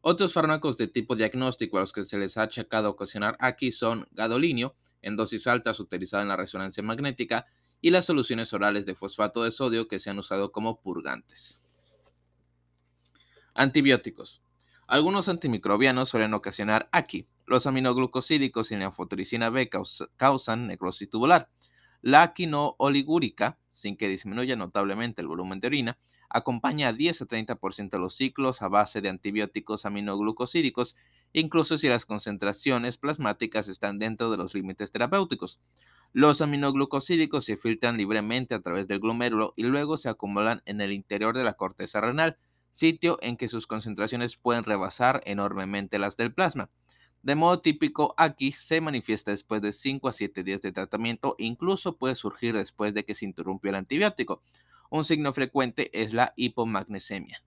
Otros 0.00 0.32
fármacos 0.32 0.78
de 0.78 0.88
tipo 0.88 1.16
diagnóstico 1.16 1.78
a 1.78 1.80
los 1.80 1.92
que 1.92 2.04
se 2.04 2.18
les 2.18 2.36
ha 2.36 2.42
achacado 2.42 2.90
ocasionar 2.90 3.36
aquí 3.40 3.72
son 3.72 4.06
gadolinio, 4.12 4.74
en 5.02 5.16
dosis 5.16 5.46
altas 5.46 5.80
utilizada 5.80 6.22
en 6.22 6.28
la 6.28 6.36
resonancia 6.36 6.82
magnética, 6.82 7.46
y 7.80 7.90
las 7.90 8.06
soluciones 8.06 8.52
orales 8.52 8.86
de 8.86 8.94
fosfato 8.94 9.44
de 9.44 9.50
sodio 9.50 9.86
que 9.86 9.98
se 9.98 10.10
han 10.10 10.18
usado 10.18 10.50
como 10.50 10.80
purgantes. 10.80 11.60
Antibióticos. 13.58 14.42
Algunos 14.86 15.30
antimicrobianos 15.30 16.10
suelen 16.10 16.34
ocasionar 16.34 16.90
aquí. 16.92 17.26
Los 17.46 17.66
aminoglucosídicos 17.66 18.70
y 18.70 18.76
la 18.76 18.84
anfotericina 18.84 19.48
B 19.48 19.70
causan 20.18 20.66
necrosis 20.66 21.08
tubular. 21.08 21.48
La 22.02 22.34
no 22.48 22.74
oligúrica, 22.76 23.56
sin 23.70 23.96
que 23.96 24.10
disminuya 24.10 24.56
notablemente 24.56 25.22
el 25.22 25.28
volumen 25.28 25.60
de 25.60 25.68
orina, 25.68 25.98
acompaña 26.28 26.88
a 26.88 26.92
10 26.92 27.22
a 27.22 27.26
30% 27.26 27.88
de 27.88 27.98
los 27.98 28.14
ciclos 28.14 28.60
a 28.60 28.68
base 28.68 29.00
de 29.00 29.08
antibióticos 29.08 29.86
aminoglucosídicos, 29.86 30.94
incluso 31.32 31.78
si 31.78 31.88
las 31.88 32.04
concentraciones 32.04 32.98
plasmáticas 32.98 33.68
están 33.68 33.98
dentro 33.98 34.30
de 34.30 34.36
los 34.36 34.54
límites 34.54 34.92
terapéuticos. 34.92 35.60
Los 36.12 36.42
aminoglucosídicos 36.42 37.46
se 37.46 37.56
filtran 37.56 37.96
libremente 37.96 38.54
a 38.54 38.60
través 38.60 38.86
del 38.86 39.00
glomérulo 39.00 39.54
y 39.56 39.62
luego 39.62 39.96
se 39.96 40.10
acumulan 40.10 40.60
en 40.66 40.82
el 40.82 40.92
interior 40.92 41.34
de 41.34 41.44
la 41.44 41.54
corteza 41.54 42.02
renal, 42.02 42.36
sitio 42.76 43.18
en 43.22 43.36
que 43.36 43.48
sus 43.48 43.66
concentraciones 43.66 44.36
pueden 44.36 44.64
rebasar 44.64 45.22
enormemente 45.24 45.98
las 45.98 46.16
del 46.16 46.34
plasma. 46.34 46.68
De 47.22 47.34
modo 47.34 47.60
típico, 47.60 48.14
aquí 48.18 48.52
se 48.52 48.80
manifiesta 48.80 49.30
después 49.30 49.62
de 49.62 49.72
5 49.72 50.08
a 50.08 50.12
7 50.12 50.44
días 50.44 50.60
de 50.60 50.72
tratamiento 50.72 51.34
e 51.38 51.44
incluso 51.44 51.96
puede 51.96 52.14
surgir 52.14 52.54
después 52.54 52.94
de 52.94 53.04
que 53.04 53.14
se 53.14 53.24
interrumpió 53.24 53.70
el 53.70 53.76
antibiótico. 53.76 54.42
Un 54.90 55.04
signo 55.04 55.32
frecuente 55.32 55.90
es 55.92 56.12
la 56.12 56.34
hipomagnesemia. 56.36 57.42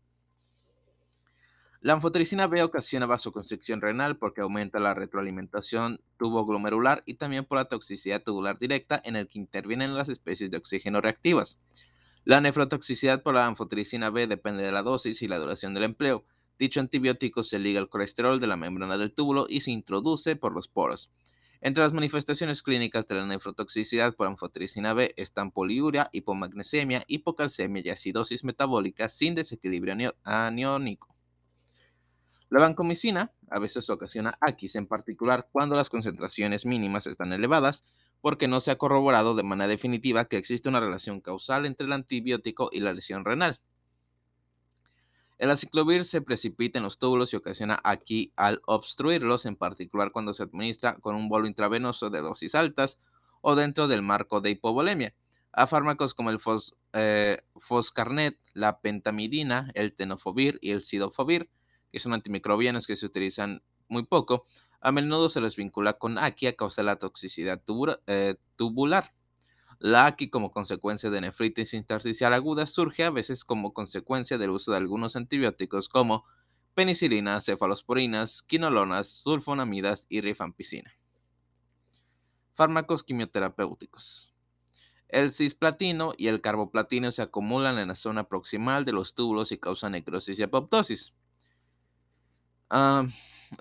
La 1.81 1.93
anfotericina 1.93 2.47
B 2.47 2.61
ocasiona 2.61 3.05
vasoconstricción 3.05 3.79
renal 3.79 4.17
porque 4.17 4.41
aumenta 4.41 4.79
la 4.79 4.93
retroalimentación 4.93 6.01
tuboglomerular 6.17 7.03
y 7.05 7.13
también 7.13 7.45
por 7.45 7.57
la 7.57 7.69
toxicidad 7.69 8.21
tubular 8.21 8.59
directa 8.59 9.01
en 9.05 9.15
el 9.15 9.29
que 9.29 9.39
intervienen 9.39 9.95
las 9.95 10.09
especies 10.09 10.51
de 10.51 10.57
oxígeno 10.57 10.99
reactivas. 10.99 11.57
La 12.29 12.41
nefrotoxicidad 12.41 13.23
por 13.23 13.33
la 13.33 13.47
anfotericina 13.47 14.11
B 14.11 14.27
depende 14.27 14.61
de 14.61 14.71
la 14.71 14.83
dosis 14.83 15.23
y 15.23 15.27
la 15.27 15.39
duración 15.39 15.73
del 15.73 15.85
empleo. 15.85 16.25
Dicho 16.59 16.79
antibiótico 16.79 17.41
se 17.41 17.57
liga 17.57 17.79
al 17.79 17.89
colesterol 17.89 18.39
de 18.39 18.45
la 18.45 18.55
membrana 18.55 18.99
del 18.99 19.15
túbulo 19.15 19.47
y 19.49 19.61
se 19.61 19.71
introduce 19.71 20.35
por 20.35 20.53
los 20.53 20.67
poros. 20.67 21.09
Entre 21.59 21.81
las 21.81 21.91
manifestaciones 21.91 22.61
clínicas 22.61 23.07
de 23.07 23.15
la 23.15 23.25
nefrotoxicidad 23.25 24.13
por 24.13 24.27
anfotericina 24.27 24.93
B 24.93 25.11
están 25.17 25.49
poliuria, 25.49 26.11
hipomagnesemia, 26.11 27.03
hipocalcemia 27.07 27.81
y 27.83 27.89
acidosis 27.89 28.43
metabólica 28.43 29.09
sin 29.09 29.33
desequilibrio 29.33 30.13
aniónico. 30.23 31.15
La 32.51 32.59
vancomicina 32.59 33.31
a 33.49 33.57
veces 33.57 33.89
ocasiona 33.89 34.37
aquis, 34.39 34.75
en 34.75 34.85
particular 34.85 35.49
cuando 35.51 35.75
las 35.75 35.89
concentraciones 35.89 36.63
mínimas 36.63 37.07
están 37.07 37.33
elevadas, 37.33 37.83
porque 38.21 38.47
no 38.47 38.59
se 38.59 38.71
ha 38.71 38.77
corroborado 38.77 39.35
de 39.35 39.43
manera 39.43 39.67
definitiva 39.67 40.25
que 40.25 40.37
existe 40.37 40.69
una 40.69 40.79
relación 40.79 41.21
causal 41.21 41.65
entre 41.65 41.87
el 41.87 41.93
antibiótico 41.93 42.69
y 42.71 42.79
la 42.79 42.93
lesión 42.93 43.25
renal. 43.25 43.59
El 45.37 45.51
aciclovir 45.51 46.03
se 46.03 46.21
precipita 46.21 46.79
en 46.79 46.83
los 46.83 46.99
túbulos 46.99 47.31
y 47.31 47.37
ocasiona 47.37 47.79
aquí 47.85 48.33
al 48.35 48.61
obstruirlos, 48.65 49.45
en 49.45 49.55
particular 49.55 50.11
cuando 50.11 50.33
se 50.33 50.43
administra 50.43 50.95
con 50.95 51.15
un 51.15 51.29
bolo 51.29 51.47
intravenoso 51.47 52.09
de 52.09 52.19
dosis 52.19 52.55
altas 52.55 52.99
o 53.39 53.55
dentro 53.55 53.87
del 53.87 54.01
marco 54.01 54.41
de 54.41 54.49
hipovolemia. 54.49 55.15
A 55.53 55.65
fármacos 55.65 56.13
como 56.13 56.29
el 56.29 56.39
eh, 56.91 57.41
foscarnet, 57.55 58.37
la 58.53 58.81
pentamidina, 58.81 59.71
el 59.75 59.93
tenofovir 59.93 60.59
y 60.61 60.71
el 60.71 60.81
sidofovir, 60.81 61.49
que 61.91 62.01
son 62.01 62.13
antimicrobianos 62.13 62.85
que 62.85 62.97
se 62.97 63.05
utilizan 63.05 63.63
muy 63.87 64.03
poco, 64.03 64.45
a 64.81 64.91
menudo 64.91 65.29
se 65.29 65.41
los 65.41 65.55
vincula 65.55 65.93
con 65.93 66.17
aquí 66.17 66.47
a 66.47 66.55
causa 66.55 66.81
de 66.81 66.85
la 66.85 66.97
toxicidad 66.97 67.61
eh, 68.07 68.35
tubular. 68.55 69.13
La 69.79 70.07
AKI 70.07 70.29
como 70.29 70.51
consecuencia 70.51 71.09
de 71.09 71.21
nefritis 71.21 71.73
intersticial 71.73 72.33
aguda 72.33 72.65
surge 72.65 73.05
a 73.05 73.11
veces 73.11 73.45
como 73.45 73.73
consecuencia 73.73 74.37
del 74.37 74.49
uso 74.49 74.71
de 74.71 74.77
algunos 74.77 75.15
antibióticos 75.15 75.87
como 75.87 76.25
penicilina, 76.73 77.39
cefalosporinas, 77.41 78.41
quinolonas, 78.41 79.07
sulfonamidas 79.07 80.05
y 80.09 80.21
rifampicina. 80.21 80.93
Fármacos 82.53 83.03
quimioterapéuticos. 83.03 84.33
El 85.07 85.31
cisplatino 85.33 86.13
y 86.17 86.27
el 86.27 86.39
carboplatino 86.39 87.11
se 87.11 87.21
acumulan 87.21 87.79
en 87.79 87.87
la 87.87 87.95
zona 87.95 88.25
proximal 88.27 88.85
de 88.85 88.91
los 88.91 89.15
túbulos 89.15 89.51
y 89.51 89.57
causan 89.57 89.93
necrosis 89.93 90.37
y 90.39 90.43
apoptosis. 90.43 91.13
Ah, 92.69 93.07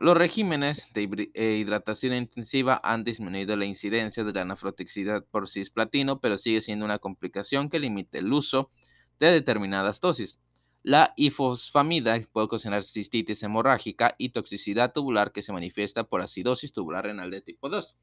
los 0.01 0.17
regímenes 0.17 0.93
de 0.93 1.31
eh, 1.33 1.57
hidratación 1.61 2.13
intensiva 2.13 2.79
han 2.85 3.05
disminuido 3.05 3.57
la 3.57 3.65
incidencia 3.65 4.23
de 4.23 4.33
la 4.35 4.45
nefrotoxicidad 4.45 5.25
por 5.25 5.49
cisplatino, 5.49 6.21
pero 6.21 6.37
sigue 6.37 6.61
siendo 6.61 6.85
una 6.85 6.99
complicación 6.99 7.71
que 7.71 7.81
limita 7.81 8.19
el 8.19 8.31
uso 8.33 8.71
de 9.19 9.33
determinadas 9.33 10.01
dosis. 10.01 10.41
La 10.83 11.15
ifosfamida 11.17 12.21
puede 12.33 12.45
ocasionar 12.45 12.85
cistitis 12.85 13.43
hemorrágica 13.43 14.15
y 14.19 14.29
toxicidad 14.29 14.93
tubular 14.93 15.33
que 15.33 15.43
se 15.43 15.53
manifiesta 15.53 16.05
por 16.05 16.21
acidosis 16.21 16.73
tubular 16.73 17.05
renal 17.05 17.31
de 17.31 17.41
tipo 17.41 17.69
2, 17.69 17.97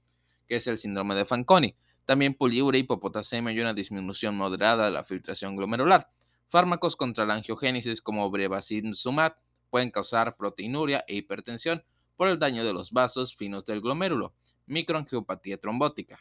que 0.48 0.56
es 0.58 0.68
el 0.68 0.78
síndrome 0.78 1.16
de 1.16 1.26
Fanconi. 1.26 1.76
También 2.06 2.34
poliuria, 2.34 2.80
hipopotasemia 2.80 3.54
y 3.54 3.60
una 3.60 3.74
disminución 3.74 4.36
moderada 4.36 4.86
de 4.86 4.92
la 4.92 5.04
filtración 5.04 5.56
glomerular. 5.56 6.10
Fármacos 6.50 6.96
contra 6.96 7.26
la 7.26 7.36
angiogénesis 7.36 8.02
como 8.02 8.30
brevacizumab 8.30 9.36
pueden 9.76 9.92
causar 9.92 10.38
proteinuria 10.38 11.04
e 11.06 11.16
hipertensión 11.16 11.84
por 12.16 12.30
el 12.30 12.40
daño 12.40 12.64
de 12.64 12.72
los 12.72 12.94
vasos 12.94 13.36
finos 13.36 13.66
del 13.66 13.82
glomérulo, 13.82 14.34
microangiopatía 14.68 15.60
trombótica. 15.60 16.18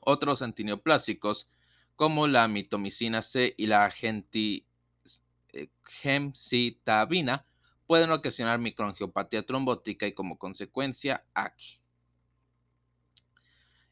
Otros 0.00 0.42
antineoplásicos, 0.42 1.48
como 1.94 2.26
la 2.26 2.48
mitomicina 2.48 3.22
C 3.22 3.54
y 3.56 3.68
la 3.68 3.94
eh, 4.02 5.68
gemcitabina, 5.84 7.46
pueden 7.86 8.10
ocasionar 8.10 8.58
microangiopatía 8.58 9.46
trombótica 9.46 10.08
y 10.08 10.12
como 10.12 10.38
consecuencia 10.38 11.24
aquí. 11.34 11.80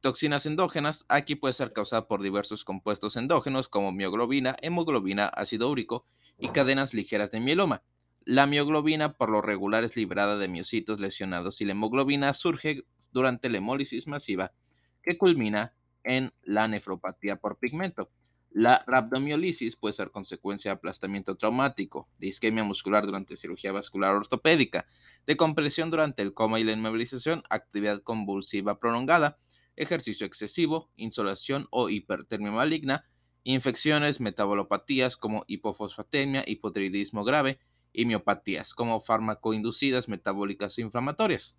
toxinas 0.00 0.44
endógenas. 0.46 1.06
Aquí 1.08 1.36
puede 1.36 1.54
ser 1.54 1.72
causada 1.72 2.08
por 2.08 2.22
diversos 2.22 2.64
compuestos 2.64 3.16
endógenos 3.16 3.68
como 3.68 3.92
mioglobina, 3.92 4.56
hemoglobina, 4.60 5.26
ácido 5.26 5.70
úrico 5.70 6.04
y 6.38 6.48
cadenas 6.48 6.94
ligeras 6.94 7.30
de 7.30 7.40
mieloma. 7.40 7.82
La 8.24 8.46
mioglobina 8.46 9.12
por 9.12 9.28
lo 9.28 9.42
regular 9.42 9.84
es 9.84 9.96
liberada 9.96 10.36
de 10.38 10.48
miocitos 10.48 10.98
lesionados 10.98 11.60
y 11.60 11.64
la 11.64 11.72
hemoglobina 11.72 12.32
surge 12.32 12.84
durante 13.12 13.50
la 13.50 13.58
hemólisis 13.58 14.06
masiva 14.08 14.52
que 15.02 15.18
culmina 15.18 15.74
en 16.04 16.32
la 16.42 16.68
nefropatía 16.68 17.36
por 17.36 17.58
pigmento. 17.58 18.10
La 18.50 18.84
rhabdomiolisis 18.86 19.74
puede 19.74 19.94
ser 19.94 20.12
consecuencia 20.12 20.70
de 20.70 20.76
aplastamiento 20.76 21.36
traumático, 21.36 22.08
de 22.18 22.28
isquemia 22.28 22.62
muscular 22.62 23.04
durante 23.04 23.34
cirugía 23.34 23.72
vascular 23.72 24.14
ortopédica, 24.14 24.86
de 25.26 25.36
compresión 25.36 25.90
durante 25.90 26.22
el 26.22 26.34
coma 26.34 26.60
y 26.60 26.64
la 26.64 26.70
inmovilización, 26.70 27.42
actividad 27.50 28.02
convulsiva 28.02 28.78
prolongada, 28.78 29.38
ejercicio 29.74 30.24
excesivo, 30.24 30.92
insolación 30.94 31.66
o 31.70 31.88
hipertermia 31.88 32.52
maligna, 32.52 33.04
infecciones, 33.42 34.20
metabolopatías 34.20 35.16
como 35.16 35.44
hipofosfatemia, 35.48 36.44
hipotiroidismo 36.46 37.24
grave 37.24 37.58
y 37.92 38.06
miopatías 38.06 38.72
como 38.72 39.00
fármaco-inducidas 39.00 40.08
metabólicas 40.08 40.78
o 40.78 40.80
inflamatorias. 40.80 41.58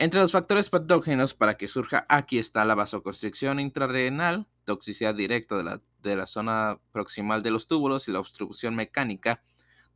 Entre 0.00 0.20
los 0.20 0.30
factores 0.30 0.70
patógenos 0.70 1.34
para 1.34 1.56
que 1.56 1.66
surja 1.66 2.06
aquí 2.08 2.38
está 2.38 2.64
la 2.64 2.76
vasoconstricción 2.76 3.58
intrarrenal, 3.58 4.46
toxicidad 4.64 5.12
directa 5.12 5.56
de 5.56 5.64
la, 5.64 5.82
de 6.02 6.14
la 6.14 6.26
zona 6.26 6.78
proximal 6.92 7.42
de 7.42 7.50
los 7.50 7.66
túbulos 7.66 8.06
y 8.06 8.12
la 8.12 8.20
obstrucción 8.20 8.76
mecánica 8.76 9.42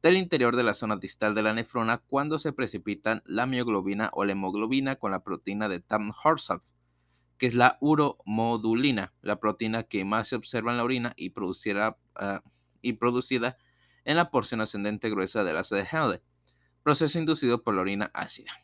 del 0.02 0.16
interior 0.16 0.56
de 0.56 0.64
la 0.64 0.74
zona 0.74 0.96
distal 0.96 1.36
de 1.36 1.44
la 1.44 1.54
nefrona 1.54 1.98
cuando 1.98 2.40
se 2.40 2.52
precipitan 2.52 3.22
la 3.26 3.46
mioglobina 3.46 4.10
o 4.12 4.24
la 4.24 4.32
hemoglobina 4.32 4.96
con 4.96 5.12
la 5.12 5.22
proteína 5.22 5.68
de 5.68 5.78
Tam-Horsat, 5.78 6.64
que 7.38 7.46
es 7.46 7.54
la 7.54 7.78
uromodulina, 7.80 9.12
la 9.22 9.38
proteína 9.38 9.84
que 9.84 10.04
más 10.04 10.26
se 10.26 10.34
observa 10.34 10.72
en 10.72 10.78
la 10.78 10.84
orina 10.84 11.14
y, 11.16 11.32
ah, 12.16 12.42
y 12.80 12.94
producida 12.94 13.56
en 14.04 14.16
la 14.16 14.32
porción 14.32 14.62
ascendente 14.62 15.10
gruesa 15.10 15.44
del 15.44 15.58
asa 15.58 15.76
de 15.76 15.86
Helde, 15.88 16.22
proceso 16.82 17.20
inducido 17.20 17.62
por 17.62 17.76
la 17.76 17.82
orina 17.82 18.10
ácida. 18.14 18.61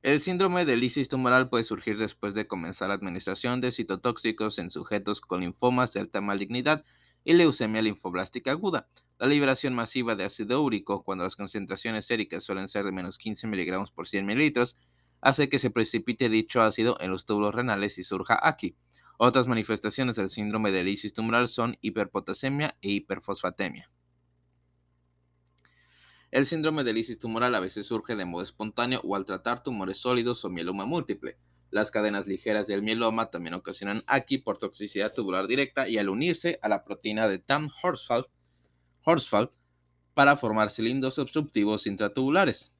El 0.00 0.20
síndrome 0.20 0.64
de 0.64 0.76
lisis 0.76 1.08
tumoral 1.08 1.48
puede 1.48 1.64
surgir 1.64 1.98
después 1.98 2.32
de 2.32 2.46
comenzar 2.46 2.88
la 2.88 2.94
administración 2.94 3.60
de 3.60 3.72
citotóxicos 3.72 4.60
en 4.60 4.70
sujetos 4.70 5.20
con 5.20 5.40
linfomas 5.40 5.92
de 5.92 5.98
alta 5.98 6.20
malignidad 6.20 6.84
y 7.24 7.32
leucemia 7.32 7.82
linfoblástica 7.82 8.52
aguda. 8.52 8.86
La 9.18 9.26
liberación 9.26 9.74
masiva 9.74 10.14
de 10.14 10.22
ácido 10.22 10.62
úrico, 10.62 11.02
cuando 11.02 11.24
las 11.24 11.34
concentraciones 11.34 12.06
séricas 12.06 12.44
suelen 12.44 12.68
ser 12.68 12.84
de 12.84 12.92
menos 12.92 13.18
15 13.18 13.48
miligramos 13.48 13.90
por 13.90 14.06
100 14.06 14.24
mililitros, 14.24 14.76
hace 15.20 15.48
que 15.48 15.58
se 15.58 15.70
precipite 15.70 16.28
dicho 16.28 16.62
ácido 16.62 16.96
en 17.00 17.10
los 17.10 17.26
túbulos 17.26 17.56
renales 17.56 17.98
y 17.98 18.04
surja 18.04 18.38
aquí. 18.40 18.76
Otras 19.18 19.48
manifestaciones 19.48 20.14
del 20.14 20.28
síndrome 20.28 20.70
de 20.70 20.84
lisis 20.84 21.12
tumoral 21.12 21.48
son 21.48 21.76
hiperpotasemia 21.80 22.78
e 22.82 22.90
hiperfosfatemia. 22.90 23.90
El 26.30 26.44
síndrome 26.44 26.84
de 26.84 26.92
lisis 26.92 27.18
tumoral 27.18 27.54
a 27.54 27.60
veces 27.60 27.86
surge 27.86 28.14
de 28.14 28.26
modo 28.26 28.42
espontáneo 28.42 29.00
o 29.02 29.16
al 29.16 29.24
tratar 29.24 29.62
tumores 29.62 29.98
sólidos 29.98 30.44
o 30.44 30.50
mieloma 30.50 30.84
múltiple. 30.84 31.38
Las 31.70 31.90
cadenas 31.90 32.26
ligeras 32.26 32.66
del 32.66 32.82
mieloma 32.82 33.30
también 33.30 33.54
ocasionan 33.54 34.02
aquí 34.06 34.38
por 34.38 34.58
toxicidad 34.58 35.12
tubular 35.14 35.46
directa 35.46 35.88
y 35.88 35.98
al 35.98 36.08
unirse 36.10 36.58
a 36.62 36.68
la 36.68 36.84
proteína 36.84 37.28
de 37.28 37.38
Tam 37.38 37.70
Horsfeld, 37.82 39.50
para 40.14 40.36
formar 40.36 40.70
cilindros 40.70 41.18
obstructivos 41.18 41.86
intratubulares. 41.86 42.72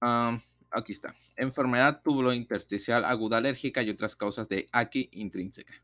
aquí 0.00 0.92
está. 0.92 1.16
Enfermedad 1.36 2.00
tubulo 2.02 2.32
intersticial 2.32 3.04
aguda 3.04 3.38
alérgica 3.38 3.82
y 3.82 3.90
otras 3.90 4.14
causas 4.14 4.48
de 4.48 4.66
aquí 4.70 5.08
intrínseca. 5.12 5.74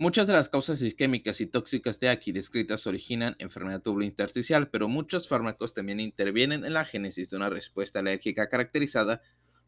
Muchas 0.00 0.26
de 0.26 0.32
las 0.32 0.48
causas 0.48 0.80
isquémicas 0.80 1.42
y 1.42 1.46
tóxicas 1.46 2.00
de 2.00 2.08
aquí 2.08 2.32
descritas 2.32 2.86
originan 2.86 3.36
enfermedad 3.38 3.82
intersticial, 4.00 4.70
pero 4.70 4.88
muchos 4.88 5.28
fármacos 5.28 5.74
también 5.74 6.00
intervienen 6.00 6.64
en 6.64 6.72
la 6.72 6.86
génesis 6.86 7.28
de 7.28 7.36
una 7.36 7.50
respuesta 7.50 7.98
alérgica 7.98 8.48
caracterizada 8.48 9.20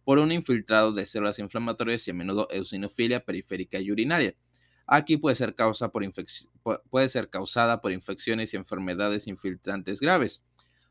por 0.04 0.18
un 0.18 0.32
infiltrado 0.32 0.94
de 0.94 1.04
células 1.04 1.38
inflamatorias 1.38 2.08
y 2.08 2.12
a 2.12 2.14
menudo 2.14 2.48
eosinofilia 2.50 3.26
periférica 3.26 3.78
y 3.78 3.92
urinaria. 3.92 4.34
Aquí 4.86 5.18
puede 5.18 5.36
ser, 5.36 5.54
puede 6.88 7.08
ser 7.10 7.28
causada 7.28 7.82
por 7.82 7.92
infecciones 7.92 8.54
y 8.54 8.56
enfermedades 8.56 9.26
infiltrantes 9.26 10.00
graves. 10.00 10.42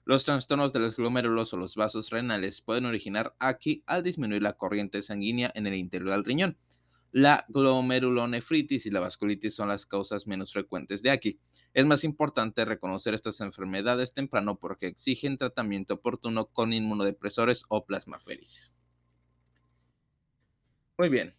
Los 0.06 0.24
trastornos 0.24 0.72
de 0.72 0.82
los 0.82 0.98
glomérulos 0.98 1.52
o 1.54 1.58
los 1.58 1.76
vasos 1.76 2.12
renales 2.12 2.62
pueden 2.62 2.86
originar 2.86 3.36
aquí 3.40 3.82
al 3.88 4.04
disminuir 4.04 4.44
la 4.44 4.54
corriente 4.54 5.02
sanguínea 5.02 5.52
en 5.56 5.66
el 5.66 5.74
interior 5.74 6.12
del 6.12 6.26
riñón. 6.26 6.58
La 7.12 7.44
glomerulonefritis 7.50 8.86
y 8.86 8.90
la 8.90 9.02
vasculitis 9.02 9.54
son 9.54 9.68
las 9.68 9.86
causas 9.86 10.28
menos 10.28 10.54
frecuentes 10.54 11.04
de 11.04 11.12
aquí. 11.12 11.42
Es 11.74 11.86
más 11.86 12.06
importante 12.06 12.64
reconocer 12.64 13.14
estas 13.14 13.42
enfermedades 13.42 14.14
temprano 14.14 14.58
porque 14.58 14.88
exigen 14.88 15.38
tratamiento 15.38 15.96
oportuno 15.96 16.46
con 16.46 16.72
inmunodepresores 16.72 17.66
o 17.68 17.86
plasmaféresis. 17.86 18.76
Muy 20.98 21.10
bien. 21.10 21.36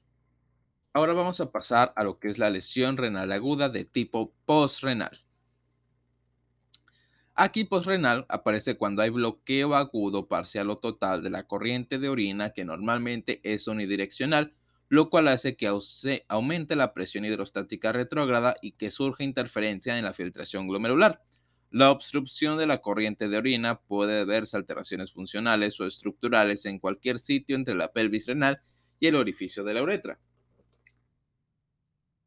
Ahora 0.93 1.15
vamos 1.15 1.41
a 1.41 1.51
pasar 1.51 1.95
a 1.97 2.05
lo 2.05 2.19
que 2.19 2.29
es 2.29 2.39
la 2.39 2.51
lesión 2.51 2.99
renal 2.99 3.33
aguda 3.33 3.71
de 3.71 3.87
tipo 3.87 4.35
postrenal. 4.45 5.25
Aquí 7.35 7.65
postrenal 7.65 8.27
aparece 8.29 8.77
cuando 8.77 9.01
hay 9.01 9.09
bloqueo 9.09 9.75
agudo 9.75 10.29
parcial 10.29 10.69
o 10.69 10.77
total 10.77 11.23
de 11.23 11.31
la 11.31 11.45
corriente 11.45 11.99
de 11.99 12.11
orina 12.11 12.51
que 12.51 12.67
normalmente 12.67 13.41
es 13.43 13.69
unidireccional 13.69 14.55
lo 14.93 15.09
cual 15.09 15.29
hace 15.29 15.57
que 15.57 15.75
aumente 16.29 16.77
la 16.77 16.93
presión 16.93 17.25
hidrostática 17.25 17.93
retrógrada 17.93 18.57
y 18.61 18.73
que 18.73 18.91
surja 18.91 19.25
interferencia 19.25 19.97
en 19.97 20.05
la 20.05 20.13
filtración 20.13 20.69
glomerular. 20.69 21.23
La 21.71 21.91
obstrucción 21.91 22.59
de 22.59 22.67
la 22.67 22.83
corriente 22.83 23.31
de 23.31 23.39
orina 23.39 23.81
puede 23.81 24.19
deberse 24.19 24.55
a 24.55 24.61
alteraciones 24.61 25.11
funcionales 25.11 25.81
o 25.81 25.87
estructurales 25.87 26.67
en 26.67 26.79
cualquier 26.79 27.19
sitio 27.19 27.57
entre 27.57 27.75
la 27.75 27.91
pelvis 27.91 28.27
renal 28.27 28.61
y 29.01 29.07
el 29.07 29.15
orificio 29.15 29.65
de 29.65 29.73
la 29.73 29.83
uretra. 29.83 30.19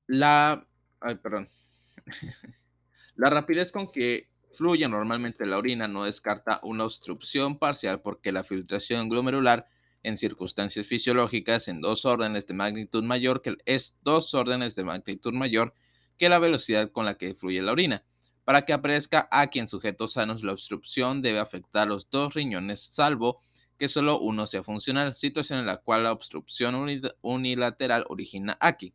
La, 0.08 0.68
ay, 1.02 1.18
perdón. 1.18 1.48
la 3.16 3.30
rapidez 3.30 3.72
con 3.72 3.92
que 3.92 4.28
fluye 4.54 4.90
normalmente 4.90 5.46
la 5.46 5.60
orina 5.60 5.88
no 5.88 6.06
descarta 6.06 6.62
una 6.64 6.86
obstrucción 6.86 7.60
parcial 7.60 8.02
porque 8.02 8.32
la 8.32 8.44
filtración 8.44 9.08
glomerular 9.08 9.68
en 10.06 10.18
circunstancias 10.18 10.86
fisiológicas 10.86 11.68
en 11.68 11.82
dos 11.82 12.06
órdenes 12.06 12.46
de 12.46 12.54
magnitud 12.54 13.04
mayor 13.04 13.42
que 13.42 13.56
es 13.66 13.98
dos 14.04 14.34
órdenes 14.34 14.76
de 14.76 14.84
magnitud 14.84 15.34
mayor 15.34 15.74
que 16.18 16.30
la 16.30 16.40
velocidad 16.40 16.92
con 16.92 17.06
la 17.06 17.18
que 17.18 17.34
fluye 17.34 17.62
la 17.62 17.72
orina. 17.72 18.06
Para 18.44 18.64
que 18.66 18.74
aparezca 18.74 19.28
aquí 19.32 19.60
en 19.60 19.68
sujetos 19.68 20.14
sanos, 20.14 20.44
la 20.44 20.52
obstrucción 20.52 21.24
debe 21.24 21.40
afectar 21.40 21.88
los 21.88 22.10
dos 22.10 22.36
riñones, 22.36 22.80
salvo 22.82 23.42
que 23.80 23.88
solo 23.88 24.20
uno 24.20 24.46
sea 24.46 24.64
funcional, 24.64 25.14
situación 25.14 25.60
en 25.60 25.66
la 25.66 25.78
cual 25.78 26.04
la 26.04 26.12
obstrucción 26.12 26.76
unilateral 27.22 28.06
origina 28.08 28.58
aquí. 28.62 28.94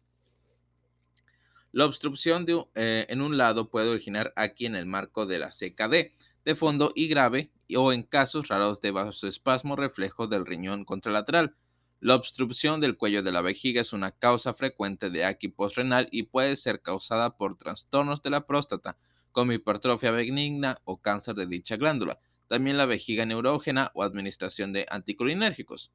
La 1.73 1.85
obstrucción 1.87 2.47
eh, 2.75 3.07
en 3.09 3.21
un 3.21 3.37
lado 3.37 3.69
puede 3.69 3.91
originar 3.91 4.33
aquí 4.37 4.67
en 4.67 4.77
el 4.77 4.87
marco 4.87 5.27
de 5.27 5.39
la 5.39 5.51
CKD 5.51 6.13
de 6.45 6.55
fondo 6.55 6.93
y 6.95 7.09
grave 7.09 7.51
o 7.77 7.93
en 7.93 8.03
casos 8.03 8.49
raros 8.49 8.81
de 8.81 8.91
vasoespasmo 8.91 9.77
reflejo 9.77 10.27
del 10.27 10.47
riñón 10.47 10.85
contralateral. 10.85 11.55
La 12.01 12.15
obstrucción 12.15 12.81
del 12.81 12.97
cuello 12.97 13.23
de 13.23 13.33
la 13.33 13.43
vejiga 13.43 13.83
es 13.83 13.93
una 13.93 14.11
causa 14.11 14.55
frecuente 14.55 15.11
de 15.11 15.25
aquí 15.25 15.49
postrenal 15.49 16.09
y 16.11 16.23
puede 16.23 16.57
ser 16.57 16.81
causada 16.81 17.37
por 17.37 17.57
trastornos 17.57 18.23
de 18.23 18.31
la 18.31 18.47
próstata, 18.47 18.97
como 19.33 19.53
hipertrofia 19.53 20.11
benigna 20.11 20.81
o 20.85 21.01
cáncer 21.01 21.35
de 21.35 21.47
dicha 21.47 21.77
glándula, 21.77 22.19
también 22.47 22.77
la 22.79 22.87
vejiga 22.87 23.27
neurógena 23.27 23.91
o 23.95 24.03
administración 24.03 24.73
de 24.73 24.87
anticolinérgicos. 24.89 25.93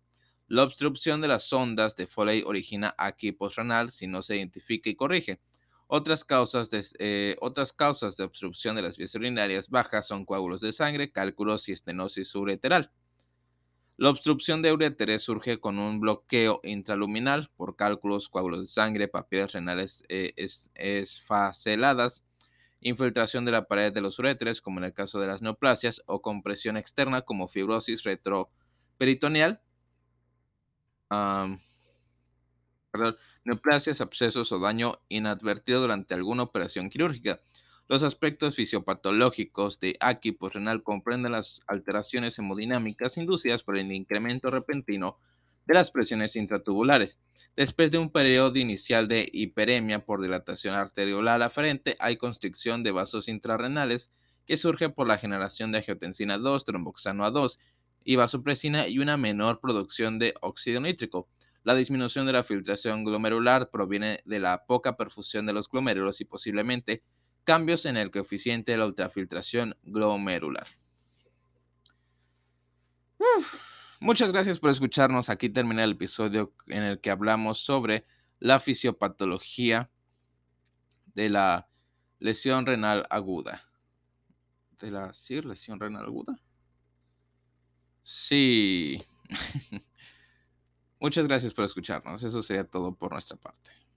La 0.48 0.64
obstrucción 0.64 1.22
de 1.22 1.28
las 1.28 1.48
sondas 1.48 1.96
de 1.96 2.06
Foley 2.06 2.44
origina 2.44 2.94
aquí 3.00 3.32
postrenal 3.32 3.90
si 3.90 4.06
no 4.06 4.22
se 4.22 4.38
identifica 4.38 4.92
y 4.92 4.96
corrige. 4.96 5.40
Otras 5.88 6.24
causas, 6.24 6.70
de, 6.72 6.84
eh, 7.00 7.36
otras 7.42 7.72
causas 7.72 8.18
de 8.18 8.24
obstrucción 8.24 8.76
de 8.76 8.82
las 8.82 8.98
vías 8.98 9.14
urinarias 9.16 9.70
bajas 9.70 10.08
son 10.08 10.26
coágulos 10.26 10.62
de 10.62 10.74
sangre, 10.74 11.12
cálculos 11.12 11.70
y 11.70 11.74
estenosis 11.74 12.34
ureteral. 12.34 12.92
La 13.98 14.10
obstrucción 14.10 14.62
de 14.62 14.74
ureteres 14.74 15.22
surge 15.22 15.60
con 15.60 15.80
un 15.80 16.00
bloqueo 16.00 16.60
intraluminal 16.64 17.50
por 17.56 17.76
cálculos, 17.76 18.28
coágulos 18.30 18.62
de 18.62 18.66
sangre, 18.66 19.08
papilas 19.08 19.54
renales 19.54 20.04
eh, 20.10 20.34
esfaceladas, 20.74 22.26
infiltración 22.82 23.46
de 23.46 23.52
la 23.52 23.68
pared 23.68 23.94
de 23.94 24.02
los 24.02 24.20
ureteres, 24.20 24.62
como 24.62 24.80
en 24.80 24.86
el 24.86 24.94
caso 24.94 25.20
de 25.20 25.28
las 25.28 25.42
neoplasias, 25.42 26.02
o 26.08 26.22
compresión 26.22 26.78
externa, 26.78 27.22
como 27.22 27.48
fibrosis 27.48 28.04
retroperitoneal 28.04 29.62
neoplasias, 33.44 34.02
abscesos 34.02 34.52
o 34.52 34.60
daño 34.60 35.00
inadvertido 35.10 35.82
durante 35.82 36.14
alguna 36.14 36.44
operación 36.44 36.90
quirúrgica. 36.90 37.42
Los 37.88 38.02
aspectos 38.02 38.56
fisiopatológicos 38.56 39.80
de 39.80 39.96
aquí 40.00 40.36
renal 40.40 40.82
comprenden 40.82 41.34
las 41.34 41.62
alteraciones 41.68 42.40
hemodinámicas 42.40 43.18
inducidas 43.18 43.62
por 43.62 43.78
el 43.78 43.92
incremento 43.92 44.50
repentino 44.50 45.20
de 45.68 45.74
las 45.74 45.92
presiones 45.92 46.36
intratubulares. 46.36 47.20
Después 47.56 47.92
de 47.92 47.98
un 47.98 48.10
periodo 48.10 48.58
inicial 48.58 49.08
de 49.08 49.30
hiperemia 49.32 50.04
por 50.04 50.22
dilatación 50.22 50.74
arteriolar 50.74 51.42
aferente, 51.42 51.96
hay 52.00 52.18
constricción 52.18 52.84
de 52.84 52.92
vasos 52.92 53.28
intrarrenales 53.28 54.12
que 54.46 54.58
surge 54.58 54.90
por 54.90 55.08
la 55.08 55.18
generación 55.18 55.72
de 55.72 55.80
angiotensina 55.80 56.38
2, 56.38 56.66
tromboxano 56.66 57.24
A2 57.26 57.60
y 58.04 58.16
vasopresina 58.16 58.88
y 58.88 59.00
una 59.00 59.18
menor 59.18 59.60
producción 59.60 60.20
de 60.20 60.36
óxido 60.42 60.80
nítrico. 60.82 61.28
La 61.66 61.74
disminución 61.74 62.28
de 62.28 62.34
la 62.34 62.44
filtración 62.44 63.04
glomerular 63.04 63.72
proviene 63.72 64.20
de 64.24 64.40
la 64.40 64.66
poca 64.68 64.96
perfusión 64.96 65.48
de 65.48 65.54
los 65.54 65.68
glomérulos 65.68 66.22
y 66.22 66.26
posiblemente 66.26 67.04
cambios 67.44 67.88
en 67.88 67.98
el 67.98 68.12
coeficiente 68.12 68.72
de 68.72 68.78
la 68.78 68.86
ultrafiltración 68.86 69.76
glomerular. 69.82 70.68
muchas 74.00 74.32
gracias 74.32 74.60
por 74.60 74.70
escucharnos. 74.70 75.30
Aquí 75.30 75.50
termina 75.50 75.84
el 75.84 75.94
episodio 75.94 76.54
en 76.68 76.84
el 76.84 77.02
que 77.02 77.10
hablamos 77.10 77.66
sobre 77.66 78.06
la 78.38 78.60
fisiopatología 78.60 79.90
de 81.16 81.30
la 81.32 81.68
lesión 82.20 82.68
renal 82.68 83.08
aguda. 83.10 83.64
¿De 84.80 84.92
la 84.92 85.12
sí, 85.14 85.42
lesión 85.42 85.80
renal 85.80 86.06
aguda? 86.06 86.40
Sí. 88.04 89.04
Muchas 91.00 91.28
gracias 91.28 91.54
por 91.54 91.66
escucharnos. 91.66 92.24
Eso 92.24 92.44
sería 92.44 92.66
todo 92.66 92.94
por 92.96 93.12
nuestra 93.14 93.38
parte. 93.38 93.72